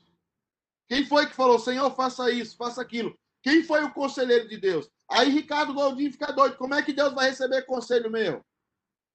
[0.88, 3.18] Quem foi que falou, Senhor, faça isso, faça aquilo?
[3.44, 4.90] Quem foi o conselheiro de Deus?
[5.06, 6.56] Aí Ricardo Goldinho fica doido.
[6.56, 8.42] Como é que Deus vai receber conselho meu?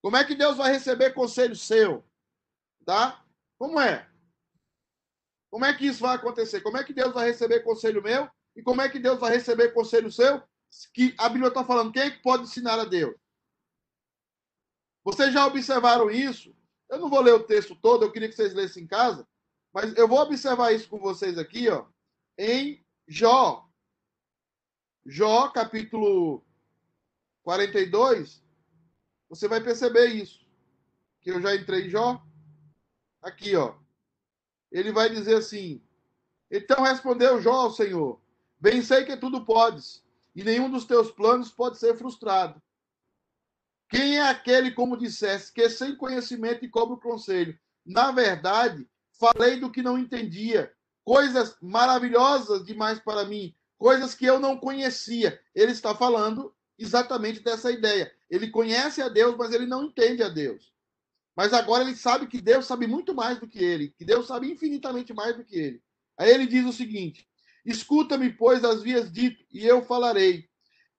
[0.04, 2.06] Como é que Deus vai receber conselho seu?
[2.86, 3.26] Tá?
[3.58, 4.08] Como é?
[5.50, 6.62] Como é que isso vai acontecer?
[6.62, 8.30] Como é que Deus vai receber conselho meu?
[8.56, 10.44] E como é que Deus vai receber conselho seu?
[10.94, 13.16] Que a Bíblia está falando, quem é que pode ensinar a Deus?
[15.04, 16.56] Vocês já observaram isso?
[16.88, 19.28] Eu não vou ler o texto todo, eu queria que vocês lessem em casa,
[19.74, 21.88] mas eu vou observar isso com vocês aqui, ó,
[22.38, 23.69] em Jó.
[25.06, 26.44] Jó, capítulo
[27.44, 28.44] 42,
[29.30, 30.48] você vai perceber isso.
[31.22, 32.22] Que eu já entrei em Jó.
[33.22, 33.76] Aqui, ó.
[34.72, 35.82] Ele vai dizer assim:
[36.50, 38.22] Então respondeu Jó ao Senhor:
[38.60, 40.04] Bem sei que tudo podes,
[40.36, 42.62] e nenhum dos teus planos pode ser frustrado.
[43.90, 47.58] Quem é aquele, como disseste, que sem conhecimento e cobra o conselho?
[47.84, 50.72] Na verdade, falei do que não entendia,
[51.04, 55.42] coisas maravilhosas demais para mim, coisas que eu não conhecia.
[55.56, 58.14] Ele está falando exatamente dessa ideia.
[58.30, 60.72] Ele conhece a Deus, mas ele não entende a Deus.
[61.36, 64.52] Mas agora ele sabe que Deus sabe muito mais do que ele, que Deus sabe
[64.52, 65.82] infinitamente mais do que ele.
[66.18, 67.28] Aí ele diz o seguinte:
[67.66, 70.50] Escuta-me, pois, as vias dito, e eu falarei.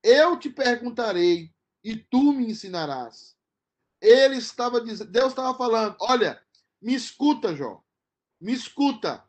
[0.03, 1.53] Eu te perguntarei,
[1.85, 3.37] e tu me ensinarás.
[4.01, 6.41] Ele estava dizendo, Deus estava falando: Olha,
[6.81, 7.83] me escuta, Jó.
[8.41, 9.23] Me escuta.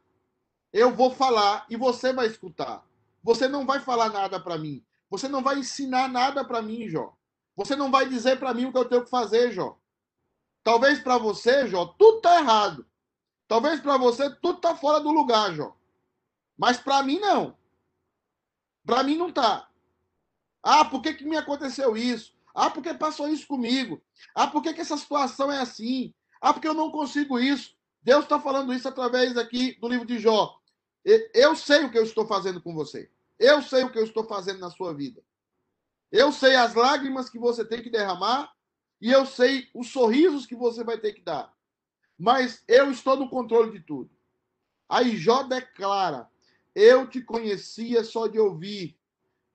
[0.71, 2.85] Eu vou falar e você vai escutar.
[3.23, 4.83] Você não vai falar nada para mim.
[5.09, 7.13] Você não vai ensinar nada para mim, Jó.
[7.55, 9.77] Você não vai dizer para mim o que eu tenho que fazer, Jó.
[10.63, 12.85] Talvez para você, Jó, tudo tá errado.
[13.47, 15.75] Talvez para você tudo tá fora do lugar, Jó.
[16.57, 17.57] Mas para mim não.
[18.85, 19.69] Para mim não tá.
[20.63, 22.33] Ah, por que, que me aconteceu isso?
[22.53, 24.01] Ah, por que passou isso comigo?
[24.35, 26.13] Ah, por que, que essa situação é assim?
[26.39, 27.75] Ah, porque eu não consigo isso.
[28.03, 30.60] Deus está falando isso através aqui do livro de Jó.
[31.03, 33.09] Eu sei o que eu estou fazendo com você.
[33.39, 35.23] Eu sei o que eu estou fazendo na sua vida.
[36.11, 38.53] Eu sei as lágrimas que você tem que derramar
[38.99, 41.51] e eu sei os sorrisos que você vai ter que dar.
[42.17, 44.11] Mas eu estou no controle de tudo.
[44.87, 46.29] Aí Jó declara:
[46.75, 48.95] Eu te conhecia só de ouvir,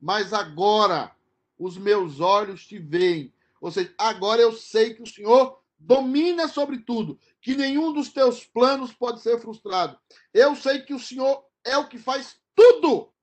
[0.01, 1.15] mas agora
[1.59, 3.33] os meus olhos te veem.
[3.61, 8.45] Ou seja, agora eu sei que o Senhor domina sobre tudo, que nenhum dos teus
[8.45, 9.97] planos pode ser frustrado.
[10.35, 13.15] Eu sei que o Senhor é o que faz tudo.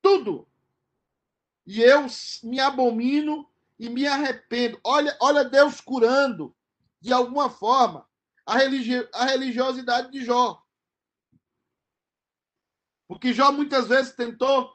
[0.00, 0.46] Tudo.
[1.66, 2.06] E eu
[2.44, 4.78] me abomino e me arrependo.
[4.84, 6.54] Olha, olha Deus curando,
[7.00, 8.08] de alguma forma,
[8.46, 10.64] a, religi a religiosidade de Jó.
[13.08, 14.72] Porque Jó muitas vezes tentou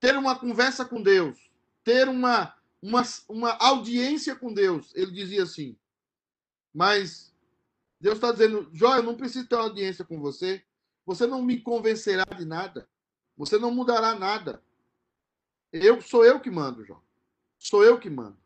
[0.00, 1.50] ter uma conversa com Deus,
[1.84, 4.90] ter uma, uma, uma audiência com Deus.
[4.94, 5.78] Ele dizia assim.
[6.72, 7.34] Mas
[8.00, 10.62] Deus está dizendo, Jó, eu não preciso ter audiência com você.
[11.04, 12.88] Você não me convencerá de nada.
[13.36, 14.62] Você não mudará nada.
[15.72, 17.02] Eu sou eu que mando, Jó.
[17.58, 18.38] Sou eu que mando.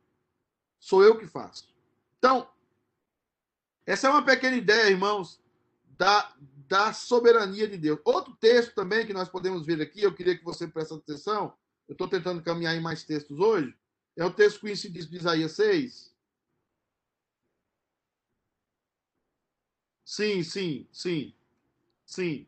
[0.79, 1.68] Sou eu que faço.
[2.18, 2.49] Então,
[3.87, 5.41] essa é uma pequena ideia, irmãos,
[5.97, 6.35] da,
[6.68, 8.01] da soberania de Deus.
[8.05, 11.55] Outro texto também que nós podemos ver aqui, eu queria que você preste atenção,
[11.89, 13.75] eu estou tentando caminhar em mais textos hoje,
[14.16, 16.14] é o texto conhecido de Isaías 6.
[20.05, 21.35] Sim, sim, sim,
[22.05, 22.47] sim.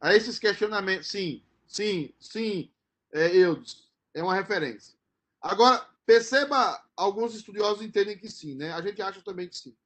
[0.00, 2.70] A esses questionamentos, sim, sim, sim,
[3.12, 4.94] é, Eudes, é uma referência.
[5.40, 8.72] Agora, perceba, alguns estudiosos entendem que sim, né?
[8.72, 9.76] A gente acha também que sim.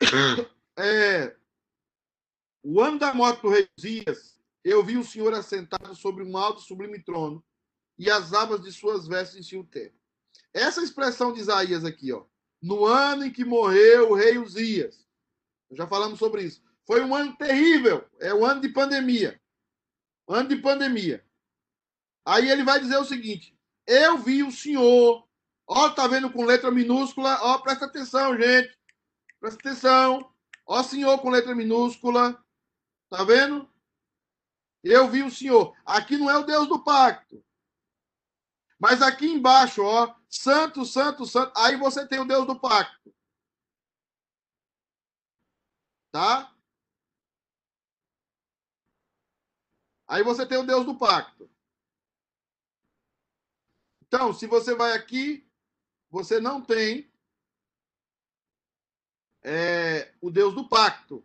[0.78, 1.34] É,
[2.62, 6.60] o ano da morte do rei Zias, eu vi o Senhor assentado sobre um alto
[6.60, 7.42] sublime trono,
[7.98, 9.98] e as abas de suas vestes enchiam o templo.
[10.52, 12.26] Essa expressão de Isaías aqui, ó,
[12.60, 15.05] no ano em que morreu o rei Uzias,
[15.70, 16.62] já falamos sobre isso.
[16.86, 19.40] Foi um ano terrível, é o um ano de pandemia.
[20.28, 21.24] Ano de pandemia.
[22.24, 23.56] Aí ele vai dizer o seguinte:
[23.86, 25.26] eu vi o Senhor.
[25.68, 27.38] Ó, tá vendo com letra minúscula?
[27.42, 28.76] Ó, presta atenção, gente.
[29.40, 30.32] Presta atenção.
[30.66, 32.40] Ó, Senhor com letra minúscula.
[33.08, 33.68] Tá vendo?
[34.82, 35.74] Eu vi o Senhor.
[35.84, 37.42] Aqui não é o Deus do pacto.
[38.78, 41.52] Mas aqui embaixo, ó, santo, santo, santo.
[41.56, 43.12] Aí você tem o Deus do pacto.
[46.16, 46.50] Tá?
[50.08, 51.50] Aí você tem o Deus do pacto.
[54.00, 55.46] Então, se você vai aqui,
[56.08, 57.12] você não tem
[59.44, 61.22] é, o Deus do pacto.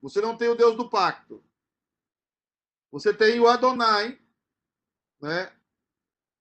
[0.00, 1.44] Você não tem o Deus do pacto.
[2.92, 4.24] Você tem o Adonai,
[5.20, 5.52] né?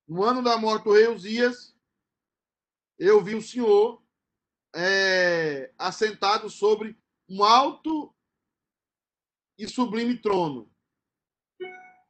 [0.08, 1.76] No ano da morte do rei Uzias,
[3.00, 4.05] eu vi o Senhor
[4.76, 6.98] é, assentado sobre
[7.30, 8.14] um alto
[9.58, 10.70] e sublime trono.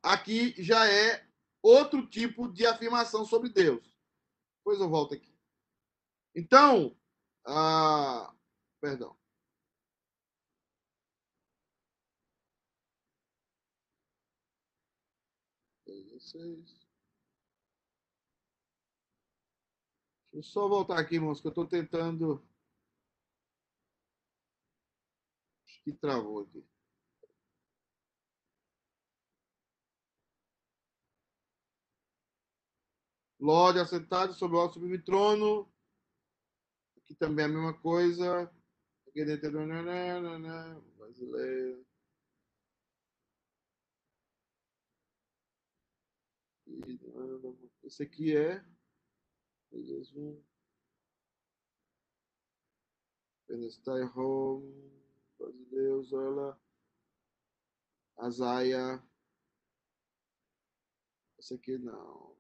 [0.02, 1.28] Aqui já é
[1.62, 3.84] outro tipo de afirmação sobre Deus.
[4.58, 5.34] Depois eu volto aqui.
[6.36, 6.98] Então,
[7.46, 8.34] ah,
[8.82, 9.16] perdão.
[15.86, 16.40] Deixa
[20.34, 22.44] eu só voltar aqui, irmãos, que eu estou tentando.
[25.66, 26.66] Acho que travou aqui.
[33.40, 35.72] Lorde assentado sobre o alto sublime trono.
[36.98, 38.52] Aqui também é a mesma coisa.
[40.98, 41.86] Brasileiro.
[47.84, 48.66] Esse aqui é
[49.72, 50.44] Jesus.
[53.46, 55.05] Penestai Home,
[55.72, 56.58] Deus, olha.
[58.18, 59.02] Azaia.
[61.40, 62.36] Esse aqui não.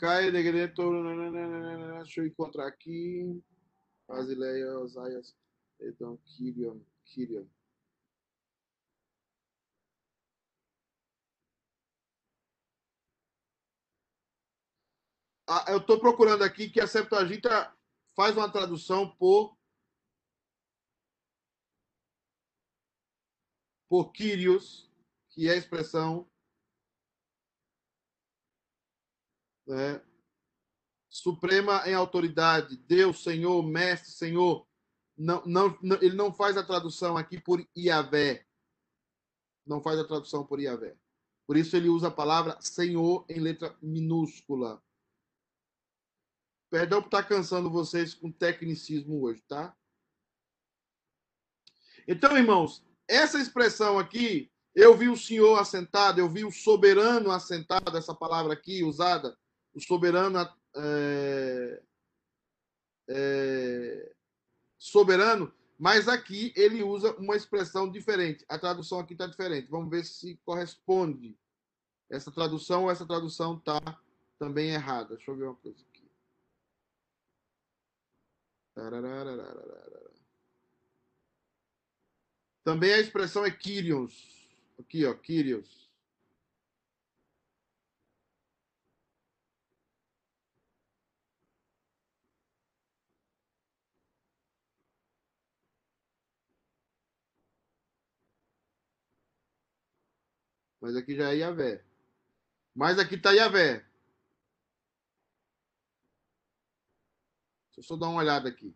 [0.00, 0.82] Cai, Degreto,
[2.02, 3.42] deixa eu encontrar aqui.
[4.06, 5.36] Basileia, Osaias,
[5.80, 7.46] Edom, Kirion, Kirion.
[15.48, 17.76] Ah, eu estou procurando aqui que a Septuaginta
[18.14, 19.56] faz uma tradução por
[23.88, 24.90] por Kyrios,
[25.28, 26.26] que é a expressão
[29.66, 30.02] né,
[31.12, 34.66] suprema em autoridade, Deus, Senhor, Mestre, Senhor.
[35.14, 38.46] Não, não, não, ele não faz a tradução aqui por Iavé.
[39.66, 40.96] Não faz a tradução por Iavé.
[41.46, 44.82] Por isso ele usa a palavra Senhor em letra minúscula.
[46.70, 49.76] Perdão por estar cansando vocês com tecnicismo hoje, tá?
[52.08, 57.98] Então, irmãos, essa expressão aqui, eu vi o Senhor assentado, eu vi o soberano assentado,
[57.98, 59.36] essa palavra aqui usada
[59.74, 60.38] o soberano
[60.76, 61.82] é,
[63.08, 64.14] é,
[64.78, 68.44] soberano, mas aqui ele usa uma expressão diferente.
[68.48, 69.70] A tradução aqui está diferente.
[69.70, 71.36] Vamos ver se corresponde
[72.08, 73.80] essa tradução ou essa tradução está
[74.38, 75.16] também errada.
[75.16, 76.10] Deixa eu ver uma coisa aqui.
[82.64, 84.48] Também a expressão é Kyrios.
[84.78, 85.81] Aqui, ó, Kyrios.
[100.82, 101.80] Mas aqui já é Iavé.
[102.74, 103.86] Mas aqui está Iavé.
[107.68, 108.74] Deixa eu só dar uma olhada aqui.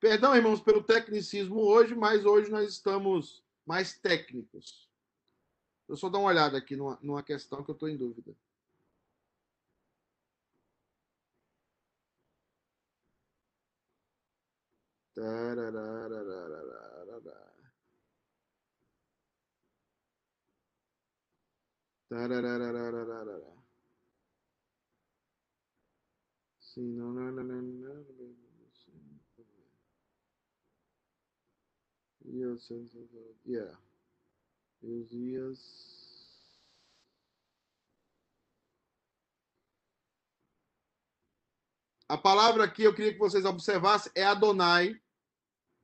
[0.00, 4.90] Perdão, irmãos, pelo tecnicismo hoje, mas hoje nós estamos mais técnicos.
[5.86, 8.34] Deixa eu só dar uma olhada aqui numa, numa questão que eu estou em dúvida.
[15.14, 16.65] Tararararararara.
[26.60, 28.46] Sim, não, não, não, não, não.
[32.28, 32.70] Yes,
[33.46, 33.78] yeah.
[34.82, 35.86] Uzias.
[42.08, 45.00] A palavra aqui eu queria que vocês observassem é Adonai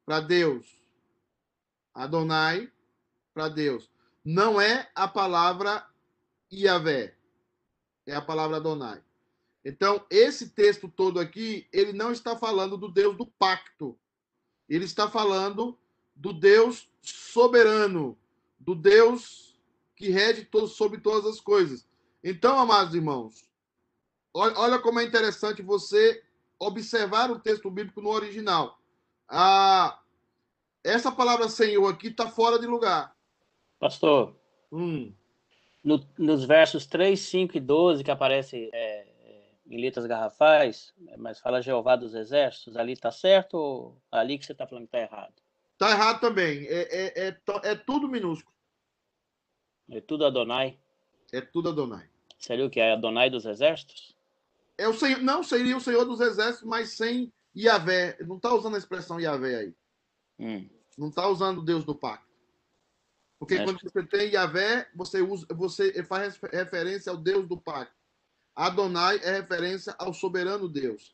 [0.05, 0.67] para Deus.
[1.95, 2.71] Adonai
[3.35, 3.91] para Deus.
[4.25, 5.92] Não é a palavra
[6.53, 7.15] Iavé.
[8.07, 9.03] É a palavra Adonai.
[9.65, 13.99] Então, esse texto todo aqui, ele não está falando do Deus do pacto.
[14.69, 15.79] Ele está falando
[16.15, 18.19] do Deus soberano,
[18.59, 19.57] do Deus
[19.95, 21.87] que rege todo, sobre todas as coisas.
[22.25, 23.45] Então, amados irmãos,
[24.35, 26.23] olha como é interessante você
[26.59, 28.81] observar o texto bíblico no original.
[29.29, 30.01] Ah,
[30.83, 33.17] essa palavra Senhor aqui está fora de lugar.
[33.79, 34.37] Pastor.
[34.71, 35.13] Hum
[35.83, 39.07] no, nos versos 3, 5 e 12, que aparece é,
[39.67, 44.53] em letras garrafais, mas fala Jeová dos Exércitos, ali está certo ou ali que você
[44.53, 45.35] está falando que está errado?
[45.79, 46.67] Tá errado também.
[46.67, 48.55] É, é, é, é tudo minúsculo.
[49.91, 50.79] É tudo Adonai.
[51.33, 52.09] É tudo Adonai.
[52.39, 52.81] Seria o que?
[52.81, 54.15] É Adonai dos exércitos?
[54.77, 58.17] É o senhor, não seria o Senhor dos Exércitos, mas sem Yahvé.
[58.27, 59.75] Não está usando a expressão Yahvé aí.
[60.39, 60.69] Hum.
[60.97, 62.32] Não está usando o Deus do pacto.
[63.43, 63.65] Porque É.
[63.65, 67.93] quando você tem Yahvé, você, usa, você faz referência ao Deus do pacto.
[68.55, 71.13] Adonai é referência ao soberano Deus.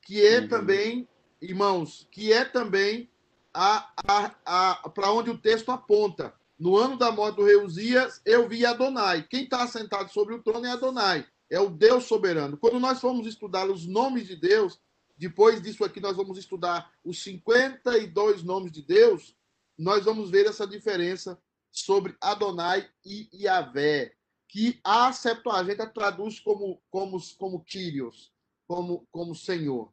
[0.00, 0.48] Que é Uhum.
[0.48, 1.08] também,
[1.42, 3.10] irmãos, que é também
[3.52, 6.32] a, a, a, para onde o texto aponta.
[6.56, 9.26] No ano da morte do rei Uzias, eu vi Adonai.
[9.28, 11.26] Quem está assentado sobre o trono é Adonai.
[11.50, 12.56] É o Deus soberano.
[12.56, 14.78] Quando nós formos estudar os nomes de Deus,
[15.18, 19.34] depois disso aqui nós vamos estudar os 52 nomes de Deus,
[19.76, 21.36] nós vamos ver essa diferença
[21.76, 24.14] sobre Adonai e Yahvé,
[24.48, 28.32] que a Septuaginta traduz como como como Kyrios,
[28.66, 29.92] como como Senhor.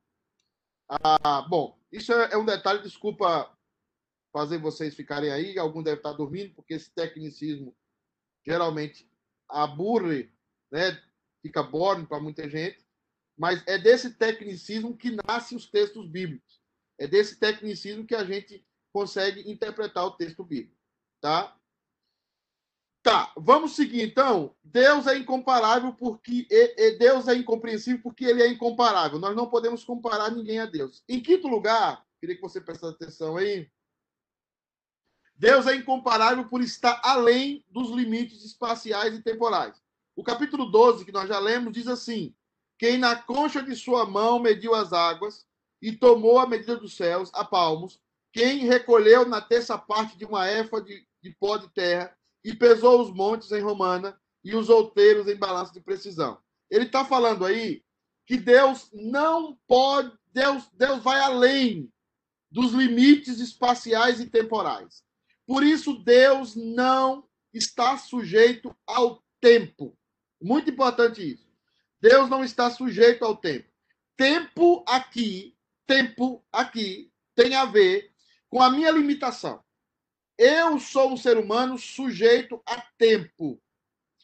[0.88, 3.56] Ah, bom, isso é, é um detalhe, desculpa
[4.32, 7.76] fazer vocês ficarem aí, algum deve estar dormindo, porque esse tecnicismo
[8.46, 9.10] geralmente
[9.50, 10.32] aburre,
[10.72, 11.02] né?
[11.42, 12.86] Fica boring para muita gente,
[13.38, 16.62] mas é desse tecnicismo que nascem os textos bíblicos.
[16.98, 20.80] É desse tecnicismo que a gente consegue interpretar o texto bíblico,
[21.20, 21.60] tá?
[23.04, 24.56] Tá, vamos seguir então.
[24.64, 29.20] Deus é incomparável porque e, e Deus é incompreensível porque ele é incomparável.
[29.20, 31.04] Nós não podemos comparar ninguém a Deus.
[31.10, 33.70] Em quinto lugar, queria que você prestasse atenção aí.
[35.36, 39.84] Deus é incomparável por estar além dos limites espaciais e temporais.
[40.16, 42.34] O capítulo 12, que nós já lemos, diz assim:
[42.80, 45.46] Quem na concha de sua mão mediu as águas
[45.82, 48.00] e tomou a medida dos céus a palmos,
[48.32, 53.02] quem recolheu na terça parte de uma éfa de, de pó de terra e pesou
[53.02, 56.38] os montes em romana e os outeiros em balanço de precisão.
[56.70, 57.84] Ele está falando aí
[58.26, 61.92] que Deus não pode, Deus, Deus vai além
[62.52, 65.04] dos limites espaciais e temporais.
[65.46, 69.98] Por isso, Deus não está sujeito ao tempo.
[70.42, 71.48] Muito importante isso.
[72.00, 73.70] Deus não está sujeito ao tempo.
[74.16, 75.56] Tempo aqui,
[75.88, 78.12] tempo aqui, tem a ver
[78.50, 79.63] com a minha limitação.
[80.38, 83.62] Eu sou um ser humano sujeito a tempo.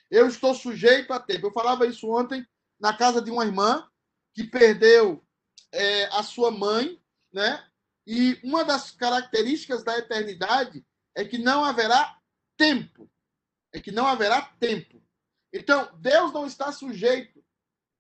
[0.10, 1.48] Eu estou sujeito a tempo.
[1.48, 2.46] Eu falava isso ontem
[2.80, 3.88] na casa de uma irmã
[4.34, 5.24] que perdeu
[5.72, 7.02] é, a sua mãe,
[7.32, 7.66] né?
[8.08, 10.84] E uma das características da eternidade
[11.14, 12.20] é que não haverá
[12.58, 13.10] tempo.
[13.72, 15.04] É que não haverá tempo.
[15.54, 17.44] Então, Deus não está sujeito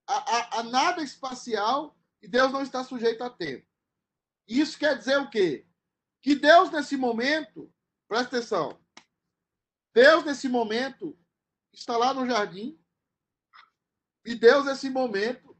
[0.07, 3.68] a, a, a nada espacial e Deus não está sujeito a tempo.
[4.47, 5.68] Isso quer dizer o quê?
[6.22, 7.72] Que Deus, nesse momento,
[8.10, 8.82] presta atenção,
[9.93, 11.18] Deus, nesse momento,
[11.72, 12.78] está lá no jardim
[14.26, 15.55] e Deus, nesse momento,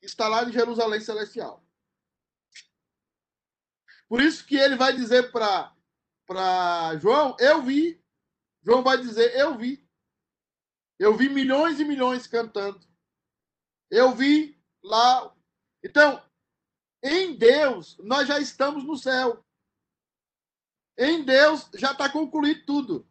[0.00, 1.66] está lá em Jerusalém Celestial.
[4.08, 5.74] Por isso que ele vai dizer para
[7.00, 8.02] João, eu vi.
[8.62, 9.86] João vai dizer, eu vi.
[10.98, 12.86] Eu vi milhões e milhões cantando.
[13.90, 15.34] Eu vi lá.
[15.82, 16.22] Então,
[17.02, 19.44] em Deus, nós já estamos no céu.
[20.98, 23.08] Em Deus já está concluído tudo.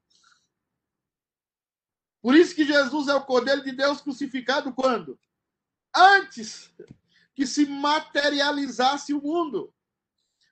[2.22, 5.18] Por isso que Jesus é o Cordeiro de Deus crucificado quando?
[5.96, 6.70] Antes
[7.34, 9.74] que se materializasse o mundo.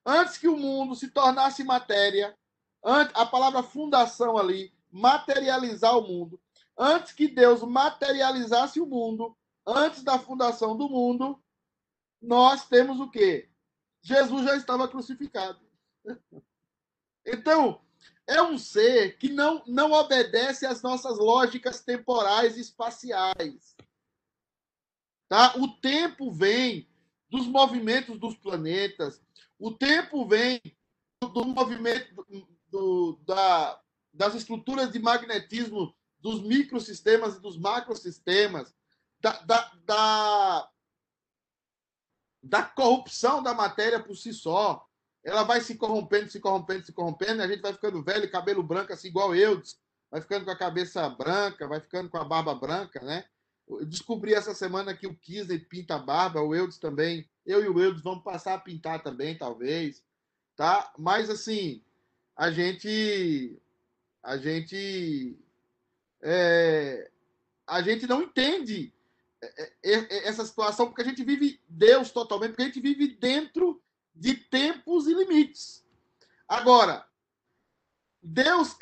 [0.06, 2.38] Antes que o mundo se tornasse matéria,
[2.82, 6.40] a palavra fundação ali, materializar o mundo.
[6.78, 9.36] Antes que Deus materializasse o mundo,
[9.68, 11.44] antes da fundação do mundo,
[12.22, 13.50] nós temos o quê?
[14.02, 15.60] Jesus já estava crucificado.
[17.26, 17.82] Então,
[18.28, 23.76] é um ser que não, não obedece às nossas lógicas temporais e espaciais.
[25.28, 25.55] Tá?
[25.57, 26.88] O tempo vem
[27.30, 29.21] dos movimentos dos planetas,
[29.59, 30.61] o tempo vem
[31.21, 32.26] do, movimento
[32.69, 33.82] do, da,
[34.13, 38.73] das estruturas de magnetismo dos microsistemas e dos macrosistemas,
[39.19, 40.69] da, da, da,
[42.41, 44.88] da corrupção da matéria por si só.
[45.26, 48.93] Ela vai se corrompendo, se corrompendo, se corrompendo, a gente vai ficando velho, cabelo branco,
[48.93, 49.59] assim, igual eu,
[50.11, 53.26] vai ficando com a cabeça branca, vai ficando com a barba branca, né?
[53.67, 57.28] Eu descobri essa semana que o Kisney pinta a barba, o Eudes também.
[57.43, 60.03] Eu e o Eudes vamos passar a pintar também, talvez,
[60.55, 60.93] tá?
[60.95, 61.82] Mas, assim,
[62.36, 63.59] a gente...
[64.21, 65.36] A gente...
[66.21, 67.09] É,
[67.67, 68.93] a gente não entende
[69.84, 73.82] essa situação porque a gente vive Deus totalmente, porque a gente vive dentro
[74.16, 75.86] de tempos e limites.
[76.47, 77.05] Agora,
[78.22, 78.76] Deus,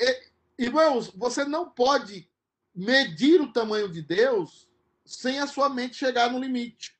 [0.57, 2.29] irmãos, você não pode
[2.73, 4.69] medir o tamanho de Deus
[5.05, 6.97] sem a sua mente chegar no limite.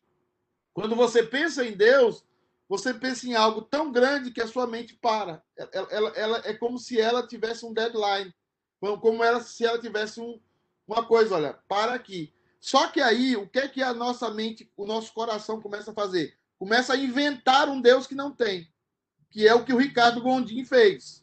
[0.74, 2.26] Quando você pensa em Deus,
[2.68, 5.44] você pensa em algo tão grande que a sua mente para.
[5.56, 8.34] Ela, ela, ela é como se ela tivesse um deadline,
[8.80, 10.40] como ela, se ela tivesse um,
[10.88, 12.34] uma coisa, olha, para aqui.
[12.60, 15.94] Só que aí, o que é que a nossa mente, o nosso coração começa a
[15.94, 16.38] fazer?
[16.64, 18.72] Começa a inventar um Deus que não tem,
[19.30, 21.22] que é o que o Ricardo Gondim fez.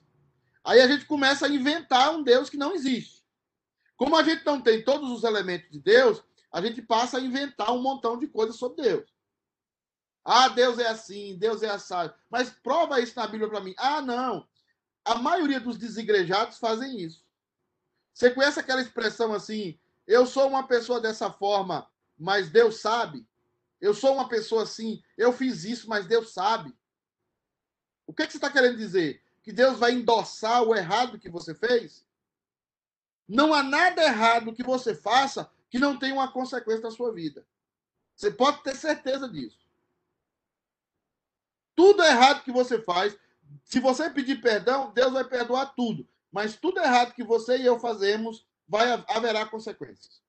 [0.63, 3.25] Aí a gente começa a inventar um Deus que não existe.
[3.97, 6.23] Como a gente não tem todos os elementos de Deus,
[6.53, 9.11] a gente passa a inventar um montão de coisas sobre Deus.
[10.23, 12.13] Ah, Deus é assim, Deus é assado.
[12.29, 13.75] Mas prova isso na Bíblia para mim.
[13.79, 14.47] Ah, não.
[15.07, 17.25] A maioria dos desigrejados fazem isso.
[18.13, 19.81] Você conhece aquela expressão assim?
[20.07, 23.27] Eu sou uma pessoa dessa forma, mas Deus sabe.
[23.81, 26.75] Eu sou uma pessoa assim, eu fiz isso, mas Deus sabe.
[28.07, 29.23] O que, é que você está querendo dizer?
[29.43, 32.05] Que Deus vai endossar o errado que você fez?
[33.27, 37.47] Não há nada errado que você faça que não tenha uma consequência na sua vida.
[38.17, 39.59] Você pode ter certeza disso.
[41.77, 43.17] Tudo errado que você faz,
[43.65, 46.07] se você pedir perdão, Deus vai perdoar tudo.
[46.31, 50.21] Mas tudo errado que você e eu fazemos, vai haverá consequências.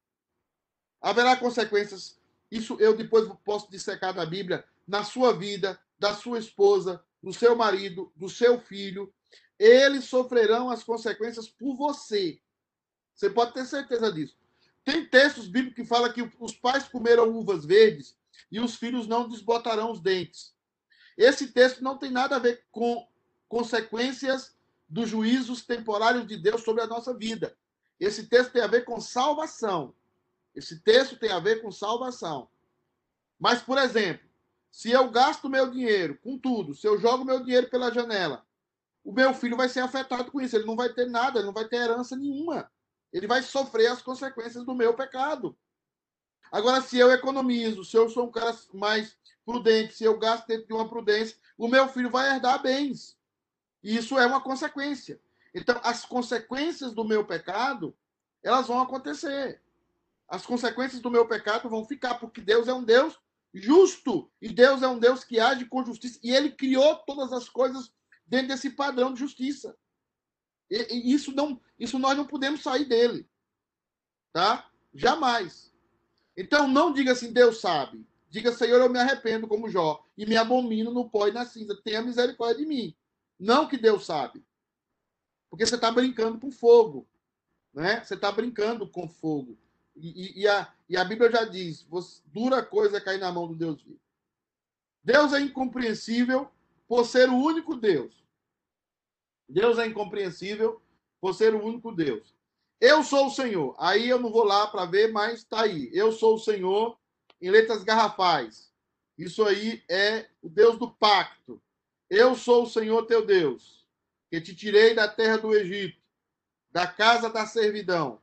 [1.01, 2.20] Haverá consequências.
[2.51, 7.55] Isso eu depois posso dissecar na Bíblia, na sua vida, da sua esposa, do seu
[7.55, 9.13] marido, do seu filho.
[9.57, 12.41] Eles sofrerão as consequências por você.
[13.15, 14.35] Você pode ter certeza disso.
[14.83, 18.17] Tem textos bíblicos que falam que os pais comeram uvas verdes
[18.51, 20.53] e os filhos não desbotarão os dentes.
[21.17, 23.07] Esse texto não tem nada a ver com
[23.47, 24.55] consequências
[24.89, 27.55] dos juízos temporários de Deus sobre a nossa vida.
[27.99, 29.93] Esse texto tem a ver com salvação.
[30.55, 32.49] Esse texto tem a ver com salvação.
[33.39, 34.29] Mas, por exemplo,
[34.71, 38.45] se eu gasto meu dinheiro com tudo, se eu jogo meu dinheiro pela janela,
[39.03, 40.55] o meu filho vai ser afetado com isso.
[40.55, 42.71] Ele não vai ter nada, ele não vai ter herança nenhuma.
[43.11, 45.57] Ele vai sofrer as consequências do meu pecado.
[46.51, 50.67] Agora, se eu economizo, se eu sou um cara mais prudente, se eu gasto dentro
[50.67, 53.17] de uma prudência, o meu filho vai herdar bens.
[53.83, 55.19] E isso é uma consequência.
[55.53, 57.95] Então, as consequências do meu pecado,
[58.43, 59.61] elas vão acontecer.
[60.31, 63.19] As consequências do meu pecado vão ficar, porque Deus é um Deus
[63.53, 64.31] justo.
[64.41, 66.17] E Deus é um Deus que age com justiça.
[66.23, 67.91] E ele criou todas as coisas
[68.25, 69.77] dentro desse padrão de justiça.
[70.69, 73.27] E, e isso não, isso nós não podemos sair dele.
[74.31, 74.71] Tá?
[74.93, 75.69] Jamais.
[76.37, 78.07] Então não diga assim, Deus sabe.
[78.29, 81.77] Diga, Senhor, eu me arrependo como Jó e me abomino no pó e na cinza.
[81.83, 82.95] Tenha misericórdia de mim.
[83.37, 84.41] Não que Deus sabe.
[85.49, 87.05] Porque você está brincando com fogo.
[87.73, 88.01] Né?
[88.01, 89.57] Você está brincando com fogo.
[89.95, 91.85] E, e, a, e a Bíblia já diz:
[92.25, 93.99] dura coisa é cair na mão do Deus vivo.
[95.03, 96.49] Deus é incompreensível
[96.87, 98.23] por ser o único Deus.
[99.47, 100.81] Deus é incompreensível
[101.19, 102.35] por ser o único Deus.
[102.79, 103.75] Eu sou o Senhor.
[103.77, 105.89] Aí eu não vou lá para ver, mas está aí.
[105.93, 106.97] Eu sou o Senhor
[107.39, 108.71] em letras garrafais.
[109.17, 111.61] Isso aí é o Deus do pacto.
[112.09, 113.85] Eu sou o Senhor teu Deus,
[114.29, 116.01] que te tirei da terra do Egito,
[116.71, 118.19] da casa da servidão.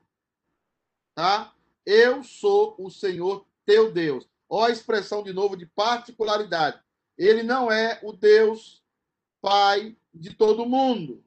[1.14, 1.54] Tá?
[1.84, 4.28] Eu sou o Senhor teu Deus.
[4.48, 6.80] Olha a expressão de novo de particularidade.
[7.16, 8.82] Ele não é o Deus
[9.40, 11.24] Pai de todo mundo.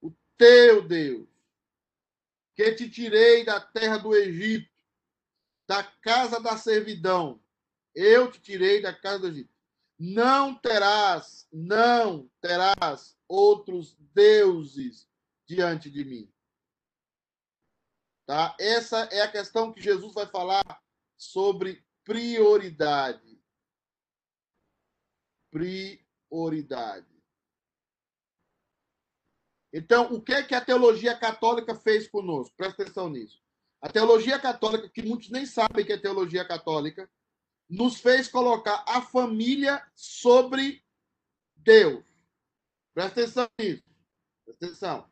[0.00, 1.28] O teu Deus,
[2.54, 4.70] que te tirei da terra do Egito,
[5.68, 7.40] da casa da servidão.
[7.94, 9.52] Eu te tirei da casa do Egito.
[9.98, 15.06] Não terás, não terás outros deuses
[15.46, 16.31] diante de mim.
[18.26, 18.56] Tá?
[18.58, 20.62] Essa é a questão que Jesus vai falar
[21.16, 23.40] sobre prioridade.
[25.50, 27.06] Prioridade.
[29.72, 32.54] Então, o que é que a teologia católica fez conosco?
[32.56, 33.42] Presta atenção nisso.
[33.80, 37.10] A teologia católica, que muitos nem sabem que é teologia católica,
[37.68, 40.84] nos fez colocar a família sobre
[41.56, 42.04] Deus.
[42.94, 43.82] Presta atenção nisso.
[44.44, 45.11] Presta atenção.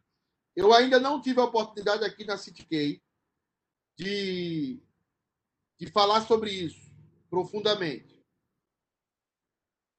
[0.61, 3.03] Eu ainda não tive a oportunidade aqui na CityK
[3.97, 4.79] de,
[5.79, 6.93] de falar sobre isso
[7.31, 8.23] profundamente.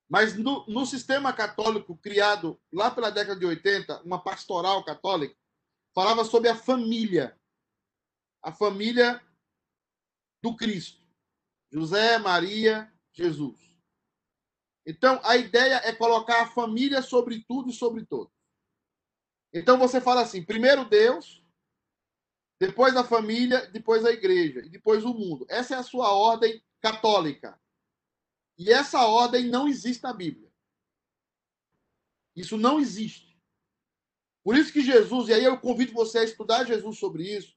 [0.08, 5.36] Mas no, no, sistema católico criado lá pela década de 80, uma pastoral católica,
[5.96, 7.36] falava sobre a família
[8.44, 9.20] a família
[10.44, 11.02] do Cristo.
[11.72, 13.60] José, Maria, Jesus.
[14.86, 18.41] Então, a ideia é colocar a família sobre tudo e sobre todos.
[19.54, 21.44] Então, você fala assim: primeiro Deus,
[22.60, 25.46] depois a família, depois a igreja, e depois o mundo.
[25.50, 27.60] Essa é a sua ordem católica.
[28.58, 30.52] E essa ordem não existe na Bíblia.
[32.36, 33.40] Isso não existe.
[34.44, 37.56] Por isso que Jesus, e aí eu convido você a estudar Jesus sobre isso,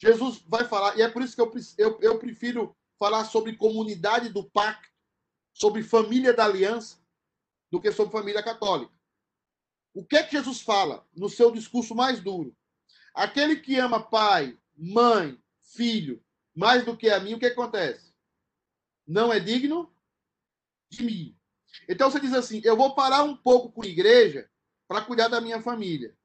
[0.00, 4.28] Jesus vai falar, e é por isso que eu, eu, eu prefiro falar sobre comunidade
[4.28, 4.88] do pacto,
[5.52, 7.00] sobre família da aliança,
[7.70, 8.92] do que sobre família católica.
[9.94, 12.56] O que é que Jesus fala no seu discurso mais duro?
[13.14, 16.24] Aquele que ama pai, mãe, filho,
[16.54, 18.14] mais do que a mim, o que acontece?
[19.06, 19.94] Não é digno
[20.88, 21.38] de mim.
[21.88, 24.50] Então você diz assim: eu vou parar um pouco com a igreja
[24.86, 26.16] para cuidar da minha família.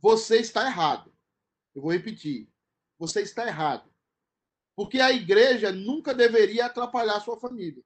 [0.00, 1.12] Você está errado.
[1.74, 2.48] Eu vou repetir.
[2.98, 3.92] Você está errado.
[4.74, 7.82] Porque a igreja nunca deveria atrapalhar a sua família.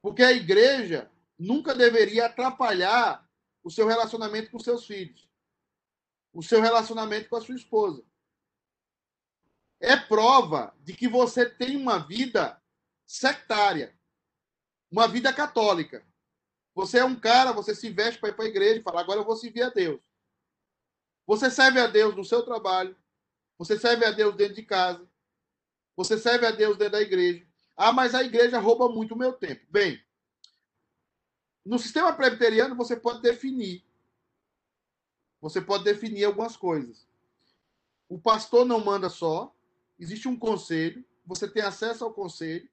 [0.00, 3.28] Porque a igreja nunca deveria atrapalhar
[3.62, 5.28] o seu relacionamento com seus filhos,
[6.32, 8.04] o seu relacionamento com a sua esposa.
[9.80, 12.60] É prova de que você tem uma vida
[13.06, 13.98] sectária,
[14.90, 16.06] uma vida católica.
[16.74, 19.20] Você é um cara, você se veste para ir para a igreja e fala: agora
[19.20, 20.00] eu vou servir a Deus.
[21.26, 22.96] Você serve a Deus no seu trabalho,
[23.56, 25.08] você serve a Deus dentro de casa,
[25.96, 27.46] você serve a Deus dentro da igreja.
[27.76, 29.64] Ah, mas a igreja rouba muito o meu tempo.
[29.70, 30.02] Bem,
[31.64, 33.82] no sistema presbiteriano você pode definir.
[35.40, 37.06] Você pode definir algumas coisas.
[38.08, 39.54] O pastor não manda só,
[39.98, 42.68] existe um conselho, você tem acesso ao conselho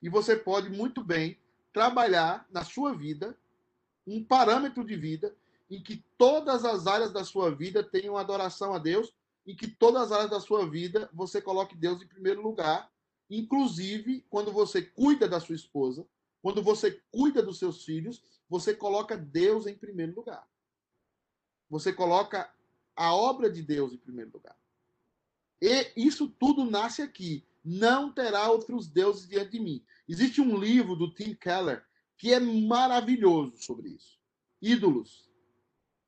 [0.00, 1.38] e você pode muito bem
[1.72, 3.36] trabalhar na sua vida
[4.06, 5.34] um parâmetro de vida
[5.70, 9.12] em que todas as áreas da sua vida tenham adoração a Deus
[9.46, 12.90] e que todas as áreas da sua vida você coloque Deus em primeiro lugar,
[13.28, 16.06] inclusive quando você cuida da sua esposa,
[16.42, 20.46] quando você cuida dos seus filhos, você coloca Deus em primeiro lugar.
[21.68, 22.52] Você coloca
[22.96, 24.56] a obra de Deus em primeiro lugar.
[25.60, 27.46] E isso tudo nasce aqui.
[27.62, 29.84] Não terá outros deuses diante de mim.
[30.08, 31.84] Existe um livro do Tim Keller
[32.16, 34.18] que é maravilhoso sobre isso.
[34.60, 35.30] Ídolos.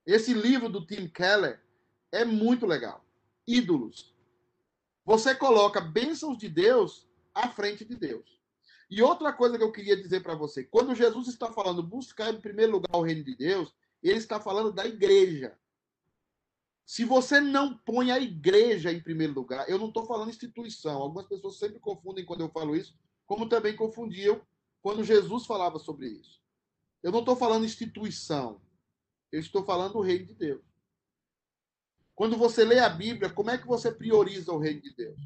[0.05, 1.63] Esse livro do Tim Keller
[2.11, 3.05] é muito legal.
[3.47, 4.15] Ídolos.
[5.05, 8.42] Você coloca bênçãos de Deus à frente de Deus.
[8.93, 12.39] E outra coisa que eu queria dizer para você, quando Jesus está falando buscar em
[12.39, 15.59] primeiro lugar o reino de Deus, ele está falando da igreja.
[16.85, 21.01] Se você não põe a igreja em primeiro lugar, eu não estou falando instituição.
[21.01, 24.43] Algumas pessoas sempre confundem quando eu falo isso, como também confundiam
[24.83, 26.43] quando Jesus falava sobre isso.
[27.03, 28.61] Eu não estou falando instituição.
[29.33, 30.63] Eu estou falando o reino de Deus.
[32.15, 35.19] Quando você lê a Bíblia, como é que você prioriza o reino de Deus?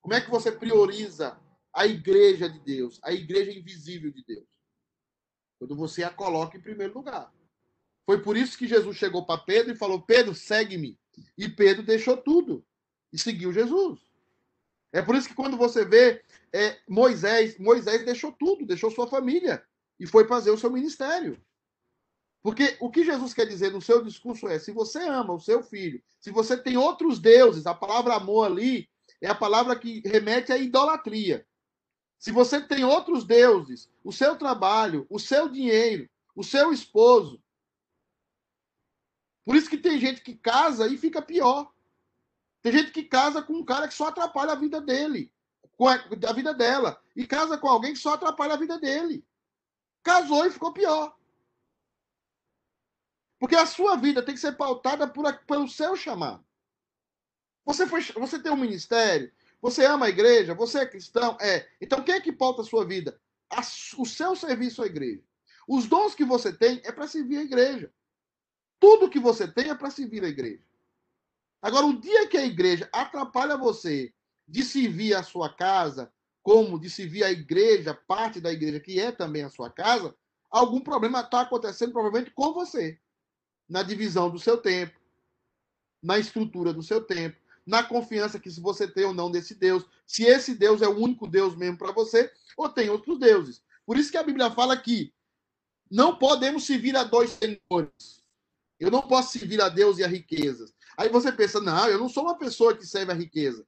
[0.00, 1.43] Como é que você prioriza
[1.74, 4.46] a igreja de Deus, a igreja invisível de Deus.
[5.58, 7.32] Quando você a coloca em primeiro lugar.
[8.06, 10.98] Foi por isso que Jesus chegou para Pedro e falou: Pedro, segue-me.
[11.36, 12.64] E Pedro deixou tudo
[13.12, 14.00] e seguiu Jesus.
[14.92, 16.22] É por isso que quando você vê
[16.52, 19.64] é, Moisés, Moisés deixou tudo, deixou sua família
[19.98, 21.40] e foi fazer o seu ministério.
[22.42, 25.62] Porque o que Jesus quer dizer no seu discurso é: se você ama o seu
[25.62, 28.88] filho, se você tem outros deuses, a palavra amor ali
[29.20, 31.46] é a palavra que remete à idolatria.
[32.24, 37.38] Se você tem outros deuses, o seu trabalho, o seu dinheiro, o seu esposo.
[39.44, 41.70] Por isso que tem gente que casa e fica pior.
[42.62, 45.30] Tem gente que casa com um cara que só atrapalha a vida dele,
[46.26, 49.22] a vida dela, e casa com alguém que só atrapalha a vida dele.
[50.02, 51.14] Casou e ficou pior.
[53.38, 56.42] Porque a sua vida tem que ser pautada por, pelo seu chamado.
[57.66, 59.30] Você, foi, você tem um ministério,
[59.64, 60.52] você ama a igreja?
[60.52, 61.38] Você é cristão?
[61.40, 61.66] É.
[61.80, 63.18] Então quem é que pauta a sua vida?
[63.96, 65.22] O seu serviço à igreja.
[65.66, 67.90] Os dons que você tem é para servir a igreja.
[68.78, 70.62] Tudo que você tem é para servir a igreja.
[71.62, 74.12] Agora, o dia que a igreja atrapalha você
[74.46, 76.12] de servir a sua casa,
[76.42, 80.14] como de servir a igreja, parte da igreja que é também a sua casa,
[80.50, 83.00] algum problema está acontecendo provavelmente com você.
[83.66, 85.00] Na divisão do seu tempo,
[86.02, 89.84] na estrutura do seu tempo, na confiança que se você tem ou não desse Deus,
[90.06, 93.62] se esse Deus é o único Deus mesmo para você, ou tem outros deuses.
[93.86, 95.12] Por isso que a Bíblia fala que
[95.90, 98.22] não podemos servir a dois senhores.
[98.78, 100.74] Eu não posso servir a Deus e a riquezas.
[100.96, 103.66] Aí você pensa, não, eu não sou uma pessoa que serve a riqueza.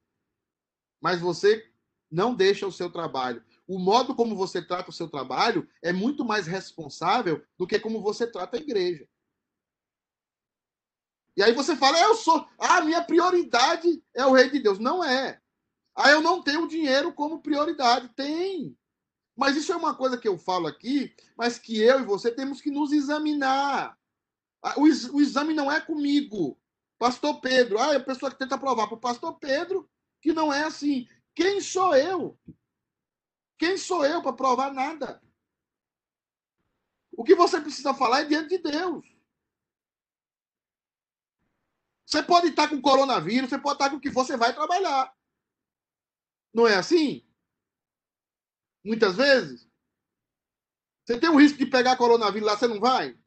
[1.01, 1.71] Mas você
[2.11, 3.43] não deixa o seu trabalho.
[3.67, 8.01] O modo como você trata o seu trabalho é muito mais responsável do que como
[8.01, 9.09] você trata a igreja.
[11.37, 14.79] E aí você fala, eu sou, ah, minha prioridade é o rei de Deus.
[14.79, 15.41] Não é.
[15.95, 18.09] Ah, eu não tenho dinheiro como prioridade.
[18.11, 18.77] Tem.
[19.37, 22.61] Mas isso é uma coisa que eu falo aqui, mas que eu e você temos
[22.61, 23.99] que nos examinar.
[24.63, 26.59] Ah, o, o exame não é comigo.
[26.99, 29.89] Pastor Pedro, ah, é a pessoa que tenta provar para o pastor Pedro
[30.23, 31.07] que não é assim.
[31.35, 32.39] Quem sou eu?
[33.59, 35.23] Quem sou eu para provar nada?
[37.13, 39.16] O que você precisa falar é diante de Deus.
[42.17, 45.15] Você pode estar com coronavírus, você pode estar com o que for, você vai trabalhar.
[46.55, 47.29] Não é assim?
[48.83, 49.71] Muitas vezes.
[51.05, 53.21] Você tem o risco de pegar coronavírus lá, você não vai?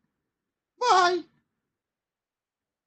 [0.76, 1.30] Vai.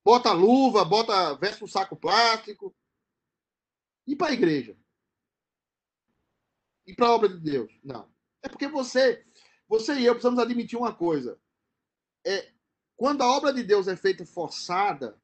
[0.05, 2.75] Bota luva, bota, veste um saco plástico.
[4.05, 4.77] E para a igreja?
[6.85, 7.73] E para a obra de Deus?
[7.85, 8.13] Não.
[8.43, 9.25] É porque você,
[9.69, 11.41] você e eu precisamos admitir uma coisa.
[12.27, 12.53] É,
[12.97, 15.22] quando a obra de Deus é feita forçada,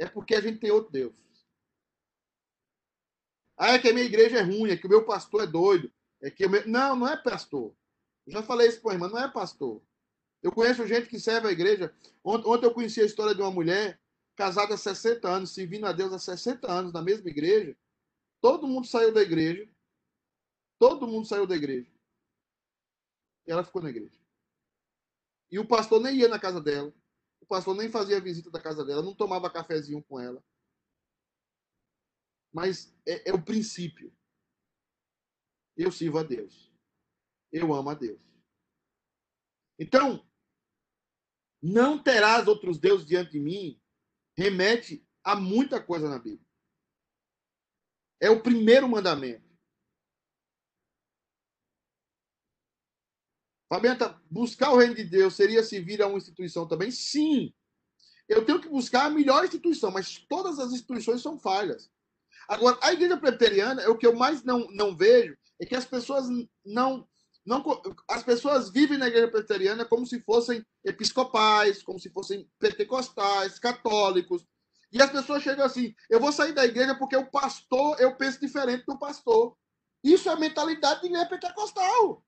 [0.00, 1.14] é porque a gente tem outro Deus.
[3.56, 5.92] Ah, é que a minha igreja é ruim, é que o meu pastor é doido.
[6.22, 6.66] É que meu...
[6.66, 7.76] Não, não é pastor.
[8.26, 9.82] Eu já falei isso para a irmã, não é pastor.
[10.42, 11.94] Eu conheço gente que serve a igreja.
[12.24, 14.00] Ontem eu conheci a história de uma mulher
[14.34, 17.76] casada há 60 anos, servindo a Deus há 60 anos na mesma igreja.
[18.40, 19.68] Todo mundo saiu da igreja.
[20.78, 21.92] Todo mundo saiu da igreja.
[23.46, 24.18] E ela ficou na igreja.
[25.50, 26.90] E o pastor nem ia na casa dela.
[27.50, 30.40] O pastor nem fazia visita da casa dela, não tomava cafezinho com ela.
[32.52, 34.16] Mas é, é o princípio.
[35.76, 36.72] Eu sirvo a Deus.
[37.50, 38.20] Eu amo a Deus.
[39.80, 40.24] Então,
[41.60, 43.82] não terás outros deuses diante de mim,
[44.38, 46.46] remete a muita coisa na Bíblia.
[48.20, 49.49] É o primeiro mandamento.
[53.70, 56.90] Fabiana, buscar o reino de Deus seria servir a uma instituição também?
[56.90, 57.54] Sim.
[58.28, 61.88] Eu tenho que buscar a melhor instituição, mas todas as instituições são falhas.
[62.48, 65.84] Agora, a igreja preteriana, é o que eu mais não, não vejo, é que as
[65.84, 66.26] pessoas
[66.66, 67.08] não,
[67.46, 67.62] não.
[68.08, 74.44] As pessoas vivem na igreja preteriana como se fossem episcopais, como se fossem pentecostais, católicos.
[74.92, 78.40] E as pessoas chegam assim: eu vou sair da igreja porque o pastor, eu penso
[78.40, 79.56] diferente do pastor.
[80.02, 82.24] Isso é mentalidade de igreja pentecostal.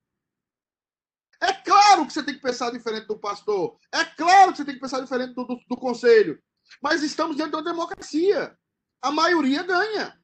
[1.42, 3.76] É claro que você tem que pensar diferente do pastor.
[3.90, 6.40] É claro que você tem que pensar diferente do, do, do conselho.
[6.80, 8.56] Mas estamos dentro de uma democracia.
[9.02, 10.16] A maioria ganha.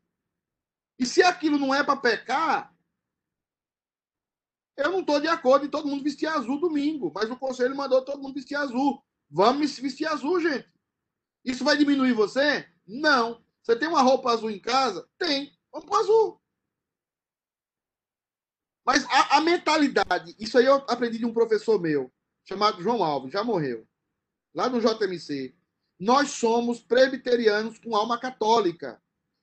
[0.97, 2.73] E se aquilo não é para pecar,
[4.77, 7.11] eu não estou de acordo em todo mundo vestir azul domingo.
[7.13, 9.05] Mas o conselho mandou todo mundo vestir azul.
[9.29, 10.73] Vamos vestir azul, gente.
[11.45, 12.69] Isso vai diminuir você?
[12.87, 13.45] Não.
[13.61, 15.05] Você tem uma roupa azul em casa?
[15.19, 15.53] Tem.
[15.73, 16.38] Vamos para azul.
[18.89, 22.11] Mas a, a, mentalidade, isso aí eu aprendi de um professor meu,
[22.49, 23.87] chamado João Alves, já morreu,
[24.55, 25.55] lá no JMC.
[26.01, 28.99] Nós somos presbiterianos com alma católica.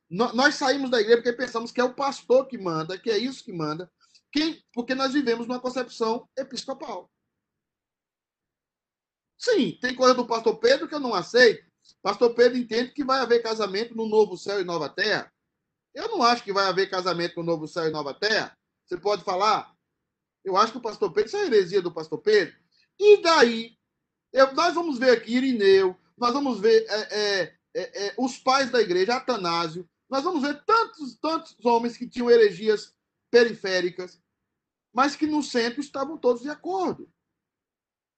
[0.10, 3.20] No, nós saímos da igreja porque pensamos que é o pastor que manda, que é
[3.20, 3.88] isso que manda,
[4.32, 7.08] que, porque nós vivemos numa concepção episcopal.
[9.38, 11.64] Sim, tem coisa do pastor Pedro que eu não aceito.
[12.02, 15.32] Pastor Pedro entende que vai haver casamento no novo céu e nova terra.
[15.93, 18.58] Eu não acho que vai haver casamento no novo céu e nova terra.
[18.86, 19.76] Você pode falar?
[20.44, 22.56] Eu acho que o pastor Pedro, isso é heresia do pastor Pedro.
[23.00, 23.78] E daí?
[24.32, 28.70] Eu, nós vamos ver aqui Irineu, nós vamos ver é, é, é, é, os pais
[28.70, 32.94] da igreja, Atanásio, nós vamos ver tantos, tantos homens que tinham heresias
[33.32, 34.22] periféricas,
[34.94, 37.10] mas que no centro estavam todos de acordo.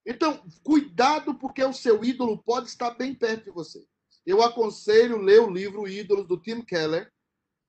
[0.05, 3.85] Então, cuidado, porque o seu ídolo pode estar bem perto de você.
[4.25, 7.11] Eu aconselho ler o livro Ídolos do Tim Keller.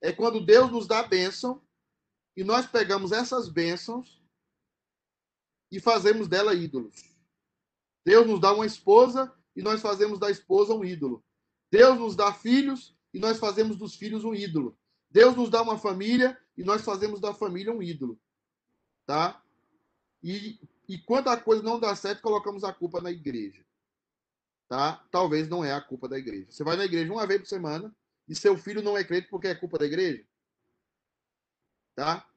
[0.00, 1.62] É quando Deus nos dá a bênção
[2.38, 4.22] e nós pegamos essas bênçãos
[5.72, 6.94] e fazemos dela ídolos.
[8.04, 11.20] Deus nos dá uma esposa e nós fazemos da esposa um ídolo.
[11.68, 14.78] Deus nos dá filhos e nós fazemos dos filhos um ídolo.
[15.10, 18.16] Deus nos dá uma família e nós fazemos da família um ídolo.
[19.04, 19.42] Tá?
[20.22, 23.66] E, e quando a coisa não dá certo, colocamos a culpa na igreja.
[24.68, 25.04] Tá?
[25.10, 26.46] Talvez não é a culpa da igreja.
[26.52, 27.92] Você vai na igreja uma vez por semana
[28.28, 30.24] e seu filho não é crente porque é culpa da igreja?
[31.96, 32.27] Tá?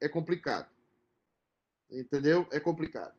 [0.00, 0.70] É complicado.
[1.90, 2.46] Entendeu?
[2.50, 3.14] É complicado.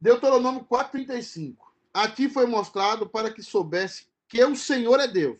[0.00, 1.56] Deuteronômio 4,35.
[1.92, 5.38] A ti foi mostrado para que soubesse que o Senhor é Deus.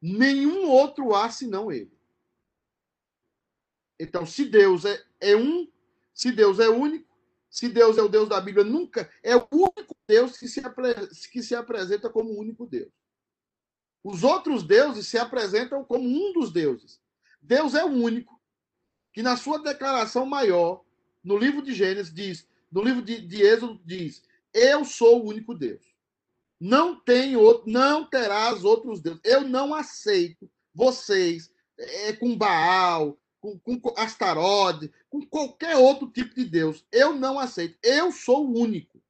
[0.00, 1.92] Nenhum outro há senão Ele.
[3.98, 5.70] Então, se Deus é, é um,
[6.14, 7.08] se Deus é único,
[7.50, 10.62] se Deus é o Deus da Bíblia, nunca é o único Deus que se,
[11.30, 12.90] que se apresenta como o único Deus.
[14.02, 16.98] Os outros deuses se apresentam como um dos deuses.
[17.42, 18.39] Deus é o único
[19.12, 20.84] que na sua declaração maior,
[21.22, 25.54] no livro de Gênesis diz, no livro de, de Êxodo diz, eu sou o único
[25.54, 25.82] Deus.
[26.60, 29.20] Não tem outro, não terás outros deuses.
[29.24, 36.44] Eu não aceito vocês é, com Baal, com, com Astarode, com qualquer outro tipo de
[36.44, 36.84] Deus.
[36.92, 37.78] Eu não aceito.
[37.82, 39.00] Eu sou o único.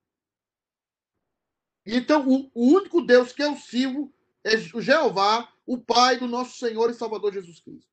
[1.84, 4.12] Então, o, o único Deus que eu sirvo
[4.44, 7.90] é o Jeová, o Pai do nosso Senhor e Salvador Jesus Cristo.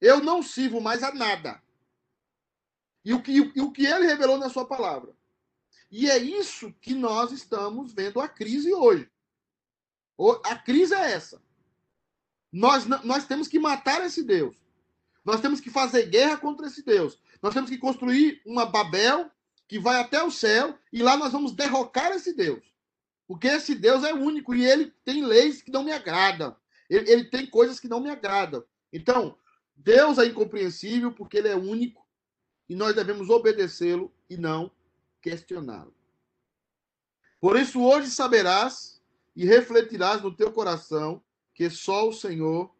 [0.00, 1.62] Eu não sirvo mais a nada.
[3.04, 5.14] E o que, e o que ele revelou na sua palavra.
[5.90, 9.10] E é isso que nós estamos vendo a crise hoje.
[10.44, 11.42] A crise é essa.
[12.52, 14.56] Nós, nós temos que matar esse Deus.
[15.24, 17.18] Nós temos que fazer guerra contra esse Deus.
[17.42, 19.30] Nós temos que construir uma Babel
[19.66, 22.64] que vai até o céu e lá nós vamos derrocar esse Deus.
[23.26, 26.56] Porque esse Deus é único e ele tem leis que não me agradam.
[26.88, 28.64] Ele, ele tem coisas que não me agradam.
[28.92, 29.38] Então,
[29.82, 32.06] Deus é incompreensível porque ele é único
[32.68, 34.70] e nós devemos obedecê-lo e não
[35.22, 35.94] questioná-lo.
[37.40, 39.00] Por isso, hoje saberás
[39.34, 41.22] e refletirás no teu coração
[41.54, 42.74] que só o Senhor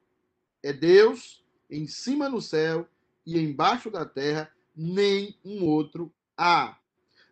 [0.63, 2.87] é Deus em cima no céu
[3.25, 6.79] e embaixo da terra, nem um outro há.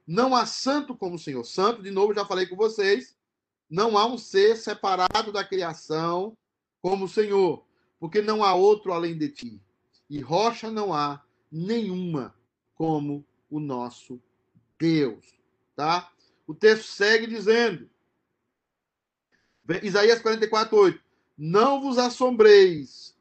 [0.06, 1.44] Não há santo como o Senhor.
[1.44, 3.14] Santo, de novo, já falei com vocês,
[3.68, 6.34] não há um ser separado da criação
[6.80, 7.67] como o Senhor,
[7.98, 9.62] porque não há outro além de ti.
[10.08, 12.34] E rocha não há nenhuma
[12.74, 14.20] como o nosso
[14.78, 15.24] Deus,
[15.74, 16.10] tá?
[16.46, 17.90] O texto segue dizendo,
[19.82, 21.02] Isaías 44, 8.
[21.36, 23.16] Não vos assombreis,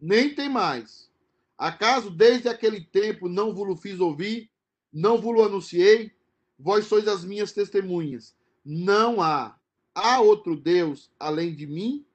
[0.00, 1.10] nem tem mais.
[1.56, 4.50] Acaso desde aquele tempo não vos fiz ouvir,
[4.92, 6.12] não vos anunciei?
[6.58, 8.36] Vós sois as minhas testemunhas.
[8.64, 9.58] Não há.
[9.94, 12.06] Há outro Deus além de mim?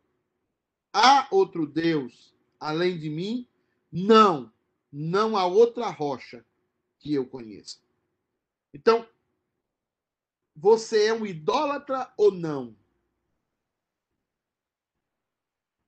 [0.94, 3.48] Há outro Deus além de mim?
[3.92, 4.54] Não.
[4.92, 6.46] Não há outra rocha
[7.00, 7.80] que eu conheça.
[8.74, 9.08] Então,
[10.56, 12.76] você é um idólatra ou não?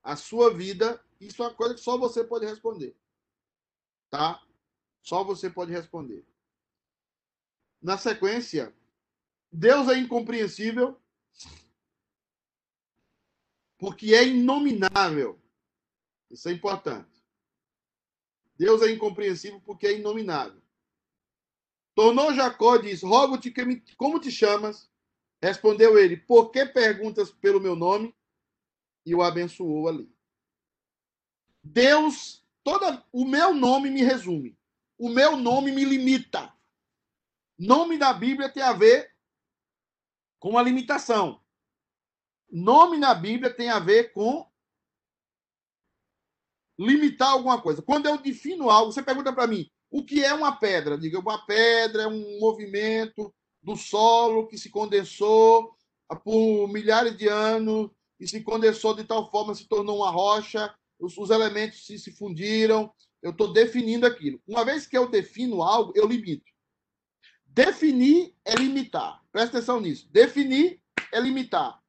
[0.03, 2.95] A sua vida, isso é uma coisa que só você pode responder.
[4.09, 4.43] Tá?
[5.01, 6.25] Só você pode responder.
[7.81, 8.75] Na sequência,
[9.51, 10.99] Deus é incompreensível
[13.85, 15.39] porque é inominável.
[16.31, 17.23] Isso é importante.
[18.57, 20.59] Deus é incompreensível porque é inominável.
[21.93, 23.79] Tornou Jacó diz: Rogo-te que me...
[23.95, 24.89] como te chamas?
[25.39, 28.11] Respondeu ele: Por que perguntas pelo meu nome?
[29.05, 30.11] E o abençoou ali.
[31.63, 34.57] Deus, toda o meu nome me resume.
[34.97, 36.51] O meu nome me limita.
[37.55, 39.15] Nome da Bíblia tem a ver
[40.39, 41.44] com a limitação.
[42.55, 44.49] Nome na Bíblia tem a ver com
[46.79, 47.81] limitar alguma coisa.
[47.81, 50.97] Quando eu defino algo, você pergunta para mim, o que é uma pedra?
[50.97, 55.75] Diga, uma pedra é um movimento do solo que se condensou
[56.23, 61.17] por milhares de anos e se condensou de tal forma se tornou uma rocha, os,
[61.17, 62.89] os elementos se, se fundiram.
[63.21, 64.41] Eu estou definindo aquilo.
[64.47, 66.49] Uma vez que eu defino algo, eu limito.
[67.45, 69.21] Definir é limitar.
[69.29, 70.07] Presta atenção nisso.
[70.09, 70.81] Definir
[71.11, 71.83] é limitar.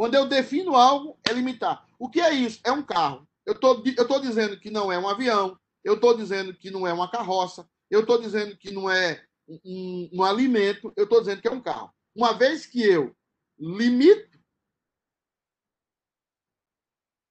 [0.00, 1.86] Quando eu defino algo, é limitar.
[1.98, 2.58] O que é isso?
[2.64, 3.28] É um carro.
[3.44, 5.60] Eu tô, estou dizendo que não é um avião.
[5.84, 7.68] Eu estou dizendo que não é uma carroça.
[7.90, 10.90] Eu estou dizendo que não é um, um alimento.
[10.96, 11.92] Eu estou dizendo que é um carro.
[12.14, 13.14] Uma vez que eu
[13.58, 14.40] limito,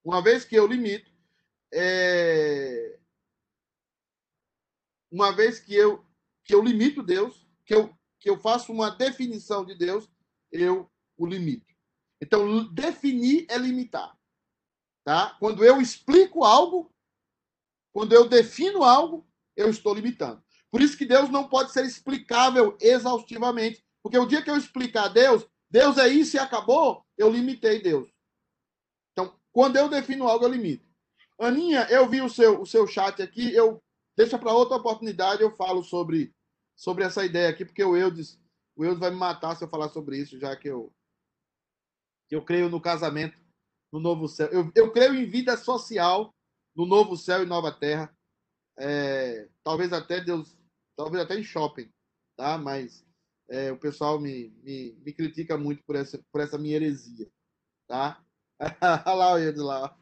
[0.03, 1.11] uma vez que eu limito,
[1.73, 2.99] é...
[5.11, 6.05] uma vez que eu
[6.43, 10.07] que eu limito Deus, que eu que eu faço uma definição de Deus,
[10.51, 11.68] eu o limito.
[12.21, 14.17] Então, definir é limitar.
[15.03, 15.35] Tá?
[15.39, 16.93] Quando eu explico algo,
[17.93, 20.43] quando eu defino algo, eu estou limitando.
[20.71, 23.83] Por isso que Deus não pode ser explicável exaustivamente.
[24.03, 28.09] Porque o dia que eu explicar Deus, Deus é isso e acabou, eu limitei Deus.
[29.11, 30.87] Então, quando eu defino algo, eu limito.
[31.39, 33.81] Aninha, eu vi o seu, o seu chat aqui, eu
[34.15, 36.33] deixa para outra oportunidade, eu falo sobre,
[36.75, 38.39] sobre essa ideia aqui, porque o Eudes,
[38.75, 40.93] o Eudes vai me matar se eu falar sobre isso, já que eu,
[42.35, 43.37] eu creio no casamento,
[43.91, 44.47] no novo céu.
[44.47, 46.33] Eu, eu creio em vida social,
[46.75, 48.15] no novo céu e nova terra.
[48.77, 50.57] É, talvez até Deus,
[50.95, 51.91] talvez até em shopping,
[52.37, 52.57] tá?
[52.57, 53.05] Mas
[53.49, 57.29] é, o pessoal me, me, me, critica muito por essa, por essa minha heresia,
[57.87, 58.23] tá?
[59.05, 59.97] Olha lá o Edu lá.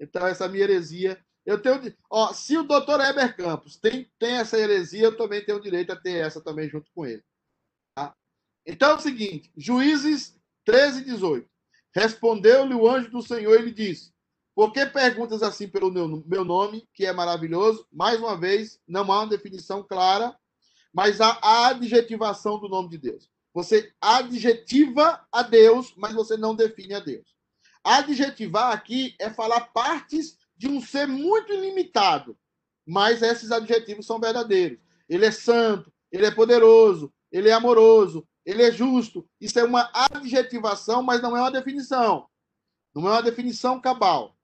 [0.00, 1.22] então, essa minha heresia.
[1.44, 1.94] Eu tenho.
[2.08, 5.96] Ó, se o doutor Heber Campos tem, tem essa heresia, eu também tenho direito a
[5.96, 7.22] ter essa também junto com ele.
[8.66, 11.48] Então é o seguinte: Juízes 13, 18.
[11.94, 14.12] Respondeu-lhe o anjo do Senhor e lhe disse:
[14.54, 17.86] Por que perguntas assim pelo meu nome, que é maravilhoso?
[17.92, 20.36] Mais uma vez, não há uma definição clara,
[20.92, 23.30] mas há a adjetivação do nome de Deus.
[23.54, 27.26] Você adjetiva a Deus, mas você não define a Deus.
[27.84, 32.38] Adjetivar aqui é falar partes de um ser muito ilimitado,
[32.86, 34.78] mas esses adjetivos são verdadeiros.
[35.08, 39.28] Ele é santo, ele é poderoso, ele é amoroso, ele é justo.
[39.40, 42.28] Isso é uma adjetivação, mas não é uma definição.
[42.94, 44.36] Não é uma definição cabal.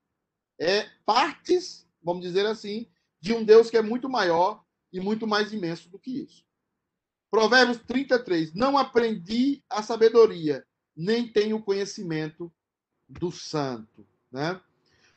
[0.59, 2.87] É partes, vamos dizer assim,
[3.21, 6.43] de um Deus que é muito maior e muito mais imenso do que isso.
[7.29, 8.53] Provérbios 33.
[8.53, 12.51] Não aprendi a sabedoria, nem tenho conhecimento
[13.07, 14.07] do santo.
[14.31, 14.59] Né?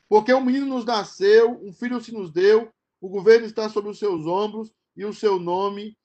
[0.09, 2.71] Porque um menino nos nasceu, um filho se nos deu,
[3.01, 5.97] o governo está sobre os seus ombros e o seu nome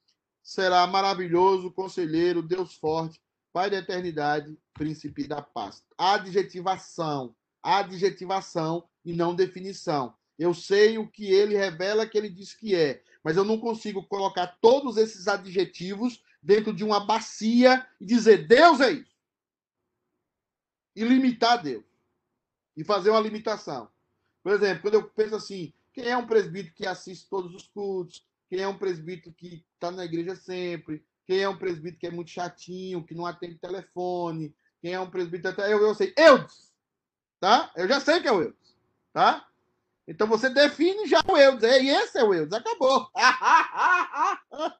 [0.47, 3.21] será maravilhoso, conselheiro, Deus forte,
[3.51, 5.83] Pai da eternidade, príncipe da paz.
[5.97, 10.15] Adjetivação, adjetivação e não definição.
[10.39, 14.03] Eu sei o que ele revela que ele diz que é, mas eu não consigo
[14.03, 19.17] colocar todos esses adjetivos dentro de uma bacia e dizer Deus é isso.
[20.95, 21.83] E limitar Deus.
[22.75, 23.89] E fazer uma limitação.
[24.43, 28.26] Por exemplo, quando eu penso assim, quem é um presbítero que assiste todos os cultos?
[28.49, 31.05] Quem é um presbítero que está na igreja sempre?
[31.25, 34.55] Quem é um presbítero que é muito chatinho, que não atende telefone?
[34.81, 36.73] Quem é um presbítero até eu, eu sei, Eudes,
[37.39, 37.71] tá?
[37.75, 38.77] Eu já sei que é o Eudes,
[39.11, 39.47] tá?
[40.07, 41.63] Então você define já o Eudes.
[41.63, 42.53] E esse é o Eudes.
[42.53, 43.11] Acabou.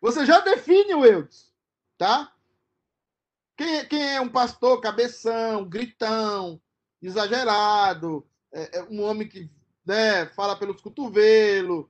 [0.00, 1.52] Você já define o Eudes.
[1.96, 2.32] Tá?
[3.56, 6.62] Quem, quem é um pastor cabeção, gritão,
[7.02, 9.50] exagerado, é, é um homem que
[9.84, 11.88] né, fala pelos cotovelos, é,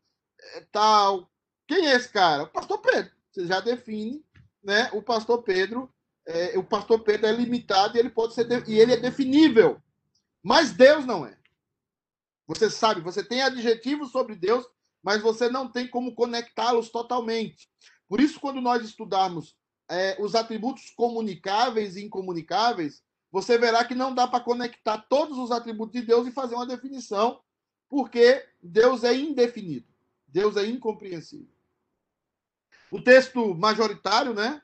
[0.72, 1.30] tal.
[1.66, 2.44] Quem é esse cara?
[2.44, 3.12] O pastor Pedro.
[3.30, 4.24] Você já define,
[4.62, 4.90] né?
[4.92, 5.92] O pastor Pedro,
[6.26, 9.80] é, o pastor Pedro é limitado e ele pode ser de, e ele é definível.
[10.42, 11.36] Mas Deus não é.
[12.46, 14.64] Você sabe, você tem adjetivos sobre Deus,
[15.02, 17.68] mas você não tem como conectá-los totalmente.
[18.08, 19.54] Por isso, quando nós estudarmos
[19.88, 25.50] é, os atributos comunicáveis e incomunicáveis, você verá que não dá para conectar todos os
[25.50, 27.40] atributos de Deus e fazer uma definição,
[27.88, 29.86] porque Deus é indefinido.
[30.28, 31.48] Deus é incompreensível.
[32.90, 34.62] O texto majoritário, né?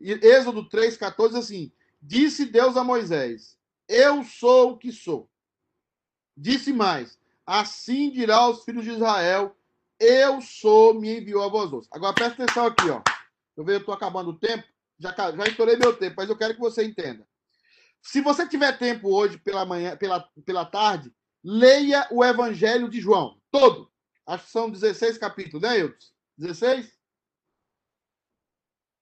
[0.00, 5.30] Êxodo 3,14, assim: Disse Deus a Moisés: Eu sou o que sou.
[6.36, 9.56] Disse mais: Assim dirá aos filhos de Israel:
[9.98, 11.90] Eu sou, me enviou a vós outros.
[11.92, 13.02] Agora presta atenção aqui, ó.
[13.56, 14.64] Eu vejo, eu estou acabando o tempo,
[14.98, 17.26] já, já estourei meu tempo, mas eu quero que você entenda.
[18.00, 21.12] Se você tiver tempo hoje pela manhã, pela, pela tarde,
[21.44, 23.91] leia o Evangelho de João, todo.
[24.26, 26.12] Acho que são 16 capítulos, né, Eudes?
[26.38, 26.96] 16?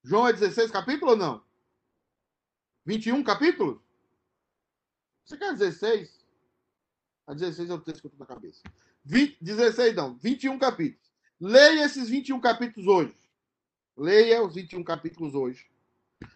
[0.02, 1.44] João é 16 capítulos ou não?
[2.86, 3.80] 21 capítulos?
[5.24, 6.18] Você quer 16?
[7.26, 8.62] A 16 é o texto que eu estou na cabeça.
[9.04, 11.10] 20, 16 não, 21 capítulos.
[11.40, 13.16] Leia esses 21 capítulos hoje.
[13.96, 15.70] Leia os 21 capítulos hoje.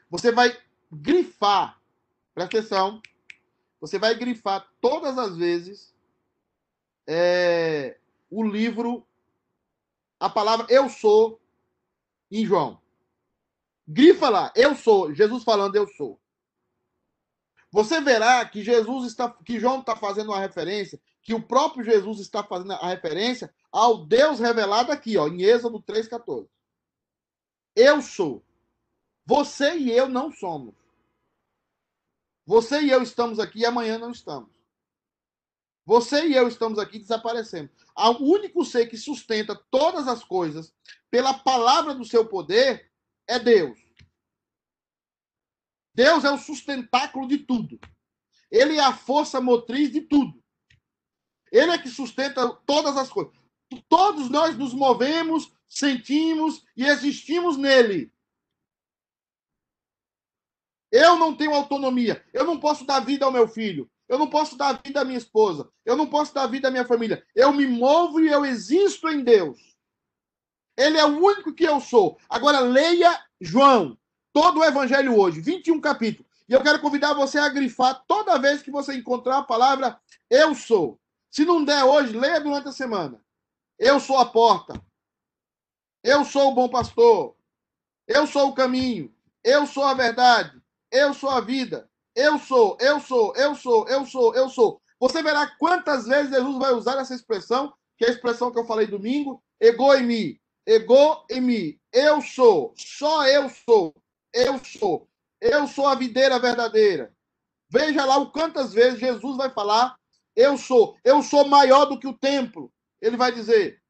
[0.09, 0.57] Você vai
[0.93, 1.81] grifar,
[2.35, 3.03] presta atenção,
[3.81, 5.95] você vai grifar todas as vezes
[7.07, 7.99] é,
[8.35, 9.07] o livro,
[10.19, 11.41] a palavra eu sou
[12.31, 12.81] em João.
[13.87, 16.19] Grifa lá, eu sou, Jesus falando eu sou.
[17.71, 22.21] Você verá que Jesus está, que João está fazendo uma referência, que o próprio Jesus
[22.21, 26.49] está fazendo a referência ao Deus revelado aqui, ó, em Êxodo 3,14.
[27.77, 28.43] Eu sou.
[29.27, 30.75] Você e eu não somos.
[32.47, 34.54] Você e eu estamos aqui e amanhã não estamos.
[35.87, 37.71] Você e eu estamos aqui desaparecendo.
[37.97, 40.75] O único ser que sustenta todas as coisas
[41.11, 42.91] pela palavra do seu poder
[43.27, 43.79] é Deus.
[45.95, 47.79] Deus é o sustentáculo de tudo.
[48.51, 50.43] Ele é a força motriz de tudo.
[51.53, 53.33] Ele é que sustenta todas as coisas.
[53.89, 58.13] Todos nós nos movemos, sentimos e existimos nele.
[60.91, 62.25] Eu não tenho autonomia.
[62.33, 63.91] Eu não posso dar vida ao meu filho.
[64.09, 65.71] Eu não posso dar vida à minha esposa.
[65.85, 67.25] Eu não posso dar vida à minha família.
[67.35, 69.59] Eu me movo e eu existo em Deus.
[70.77, 72.19] Ele é o único que eu sou.
[72.29, 73.97] Agora leia João
[74.33, 76.31] todo o evangelho hoje, 21 capítulos.
[76.49, 79.99] E eu quero convidar você a grifar toda vez que você encontrar a palavra
[80.29, 81.01] eu sou.
[81.31, 83.21] Se não der hoje, leia durante a semana.
[83.79, 84.81] Eu sou a porta.
[86.03, 87.37] Eu sou o bom pastor.
[88.07, 89.15] Eu sou o caminho.
[89.43, 90.61] Eu sou a verdade.
[90.91, 91.91] Eu sou a vida.
[92.15, 94.81] Eu sou, eu sou, eu sou, eu sou, eu sou.
[95.01, 98.65] Você verá quantas vezes Jesus vai usar essa expressão, que é a expressão que eu
[98.65, 101.79] falei domingo, ego em mim, ego em mim.
[101.93, 103.95] Eu sou, só eu sou.
[104.33, 105.09] Eu sou.
[105.41, 107.15] Eu sou a videira verdadeira.
[107.69, 109.97] Veja lá o quantas vezes Jesus vai falar:
[110.35, 110.97] Eu sou.
[111.05, 112.73] Eu sou maior do que o templo.
[113.01, 113.83] Ele vai dizer.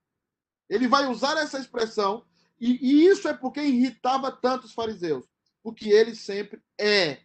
[0.68, 2.24] Ele vai usar essa expressão.
[2.60, 5.26] E, e isso é porque irritava tanto os fariseus.
[5.62, 7.20] Porque ele sempre é.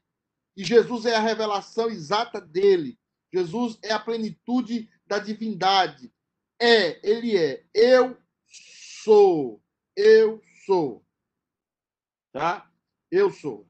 [0.56, 3.00] E Jesus é a revelação exata dele.
[3.34, 6.14] Jesus é a plenitude da divindade.
[6.60, 7.66] É, ele é.
[7.74, 8.18] Eu
[9.04, 9.64] sou.
[9.96, 11.06] Eu sou.
[12.32, 12.72] Tá?
[13.12, 13.68] Eu sou.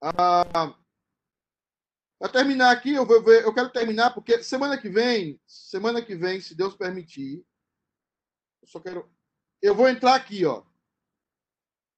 [0.00, 0.76] Ah,
[2.18, 6.14] para terminar aqui, eu vou ver, eu quero terminar porque semana que vem, semana que
[6.14, 7.44] vem, se Deus permitir,
[8.62, 9.10] eu só quero,
[9.60, 10.64] eu vou entrar aqui, ó.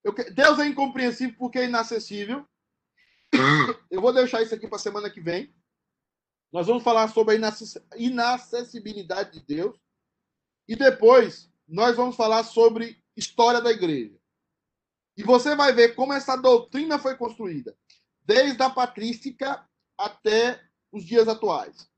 [0.03, 2.47] Eu, Deus é incompreensível porque é inacessível.
[3.91, 5.55] Eu vou deixar isso aqui para semana que vem.
[6.53, 9.77] Nós vamos falar sobre a inace- inacessibilidade de Deus.
[10.69, 14.19] E depois, nós vamos falar sobre história da igreja.
[15.17, 17.77] E você vai ver como essa doutrina foi construída,
[18.25, 19.67] desde a patrística
[19.99, 20.63] até
[20.93, 21.89] os dias atuais.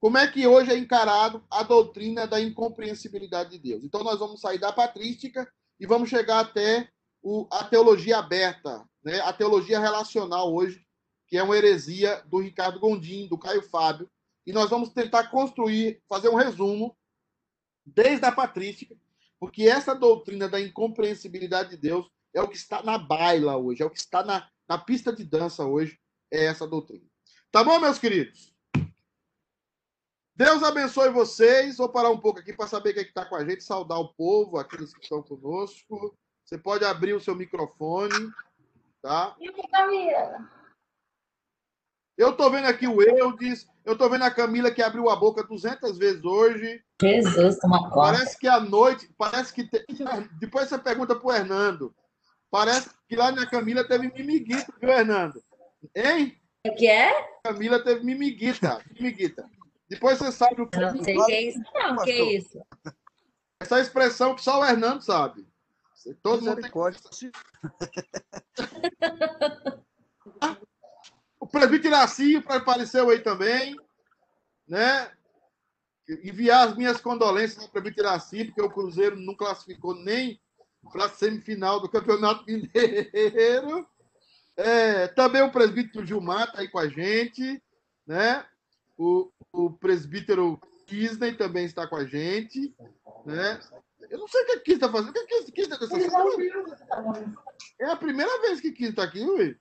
[0.00, 3.84] Como é que hoje é encarado a doutrina da incompreensibilidade de Deus?
[3.84, 6.90] Então, nós vamos sair da patrística e vamos chegar até
[7.22, 9.20] o- a teologia aberta, né?
[9.20, 10.84] a teologia relacional hoje,
[11.26, 14.10] que é uma heresia do Ricardo Gondim, do Caio Fábio.
[14.46, 16.96] E nós vamos tentar construir, fazer um resumo,
[17.84, 18.96] desde a patrística,
[19.38, 23.86] porque essa doutrina da incompreensibilidade de Deus é o que está na baila hoje, é
[23.86, 25.98] o que está na, na pista de dança hoje,
[26.30, 27.04] é essa doutrina.
[27.50, 28.52] Tá bom, meus queridos?
[30.34, 31.76] Deus abençoe vocês.
[31.76, 34.58] Vou parar um pouco aqui para saber quem está com a gente, saudar o povo,
[34.58, 36.16] aqueles que estão conosco.
[36.44, 38.30] Você pode abrir o seu microfone,
[39.02, 39.34] tá?
[42.16, 45.42] Eu estou vendo aqui o Eudes, eu estou vendo a Camila que abriu a boca
[45.42, 46.82] 200 vezes hoje.
[47.00, 47.94] Jesus, toma conta.
[48.12, 49.64] Parece que à noite, parece que.
[49.66, 49.84] te-
[50.38, 51.94] Depois você pergunta pro Hernando.
[52.50, 55.42] Parece que lá na Camila teve mimiguita, viu, Hernando?
[55.96, 56.38] Hein?
[56.66, 57.12] O que é?
[57.42, 58.80] Camila teve mimiguita.
[58.92, 59.48] Mimiguita.
[59.88, 61.60] Depois você sabe o que Eu não sei o que é isso.
[61.74, 62.60] Não, o que é isso?
[63.60, 65.46] Essa expressão que só o Hernando sabe.
[66.22, 66.78] Todo mundo tem que...
[71.38, 73.76] O presbítero Iraci apareceu aí também,
[74.66, 75.10] né?
[76.24, 80.40] Enviar as minhas condolências ao presbítero Iraci, porque o Cruzeiro não classificou nem
[80.92, 83.86] para a semifinal do Campeonato Mineiro.
[84.56, 87.62] É, também o presbítero Gilmar está aí com a gente,
[88.06, 88.44] né?
[88.96, 92.74] O, o presbítero Kisney também está com a gente,
[93.24, 93.58] né?
[94.22, 95.10] Não sei o que Kisney está fazendo.
[95.10, 97.36] O que Kisney Kisney está fazendo?
[97.80, 99.56] É a primeira vez que Kisney está aqui, Luiz.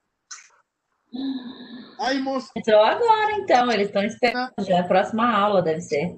[2.00, 2.52] Aí, moço.
[2.56, 3.72] Entrou agora, então.
[3.72, 4.52] Eles estão esperando.
[4.60, 6.16] Já é a próxima aula, deve ser.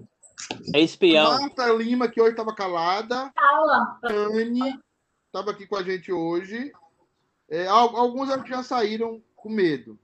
[0.75, 1.39] É espião.
[1.39, 3.31] Marta Lima, que hoje estava calada.
[3.37, 3.97] Aula.
[4.03, 4.77] Anne
[5.27, 6.71] estava aqui com a gente hoje.
[7.49, 9.97] É, al- alguns já saíram com medo.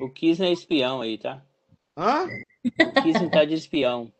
[0.00, 1.40] O Kisner é espião aí, tá?
[1.96, 2.26] Hã?
[2.64, 4.12] O Kisner tá de espião.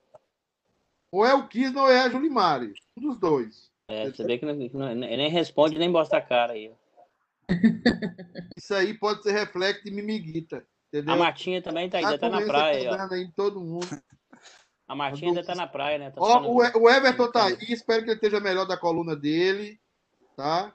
[1.10, 2.72] Ou é o Kisna ou é a Julimari.
[2.96, 3.70] Um dos dois.
[3.88, 6.72] É, você vê que não, que não- ele nem responde nem mostra a cara aí.
[8.56, 10.66] Isso aí pode ser reflexo de mimiguita.
[10.88, 11.14] Entendeu?
[11.14, 13.88] A Martinha também tá, ainda tá na praia tá aí todo mundo.
[14.88, 16.10] A Martinha ainda tá na praia, né?
[16.10, 19.80] Tá Ó, o, Everton tá aí, espero que ele esteja melhor da coluna dele,
[20.36, 20.72] tá?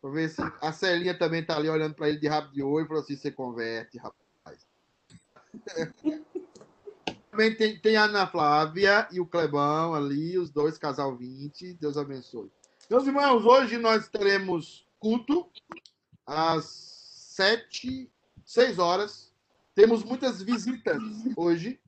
[0.00, 2.86] Pra ver se a Celinha também tá ali olhando pra ele de rabo de olho
[2.86, 4.66] falou assim: você converte, rapaz.
[7.38, 11.74] também tem, tem a Ana Flávia e o Clebão ali, os dois, casal 20.
[11.74, 12.50] Deus abençoe.
[12.90, 15.48] Meus irmãos, hoje nós teremos culto
[16.26, 18.10] às sete,
[18.44, 19.32] seis horas.
[19.72, 21.00] Temos muitas visitas
[21.36, 21.78] hoje.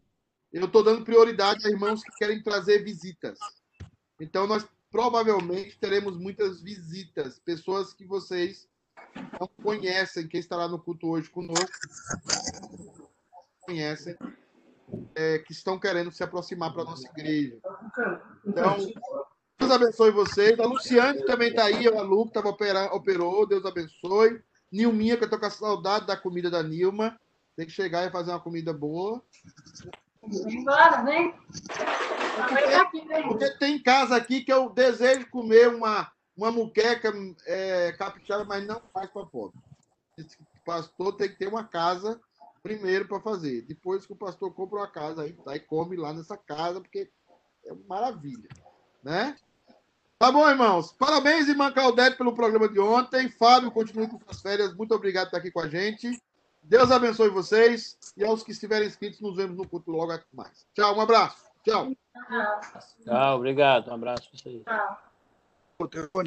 [0.52, 3.36] Eu estou dando prioridade a irmãos que querem trazer visitas.
[4.20, 8.68] Então, nós provavelmente teremos muitas visitas, pessoas que vocês
[9.40, 11.88] não conhecem, quem estará no culto hoje conosco,
[13.62, 14.16] conhecem,
[15.14, 17.58] é, que estão querendo se aproximar para a nossa igreja.
[18.46, 18.76] Então,
[19.58, 20.58] Deus abençoe vocês.
[20.58, 24.42] A Luciane também está aí, a Lu, que tava opera- operou, Deus abençoe.
[24.72, 27.18] Nilminha, que eu estou com a saudade da comida da Nilma.
[27.56, 29.22] Tem que chegar e fazer uma comida boa.
[30.64, 31.34] Bora, vem.
[33.28, 37.12] Porque tem casa aqui que eu desejo comer uma, uma muqueca
[37.46, 39.58] é, capixaba, mas não faz para pobre.
[40.16, 42.20] Esse pastor tem que ter uma casa
[42.62, 43.62] primeiro para fazer.
[43.62, 47.10] Depois que o pastor compra uma casa, aí, aí come lá nessa casa, porque
[47.64, 48.48] é uma maravilha.
[49.02, 49.36] Né?
[50.18, 50.92] Tá bom, irmãos.
[50.92, 53.30] Parabéns, irmã Claudete, pelo programa de ontem.
[53.30, 54.74] Fábio, continue com suas férias.
[54.74, 56.20] Muito obrigado por estar aqui com a gente.
[56.62, 57.96] Deus abençoe vocês.
[58.16, 60.66] E aos que estiverem inscritos, nos vemos no culto logo mais.
[60.74, 61.42] Tchau, um abraço.
[61.64, 61.90] Tchau.
[63.02, 63.90] Tchau, obrigado.
[63.90, 64.62] Um abraço pra vocês.
[64.62, 66.22] Tchau.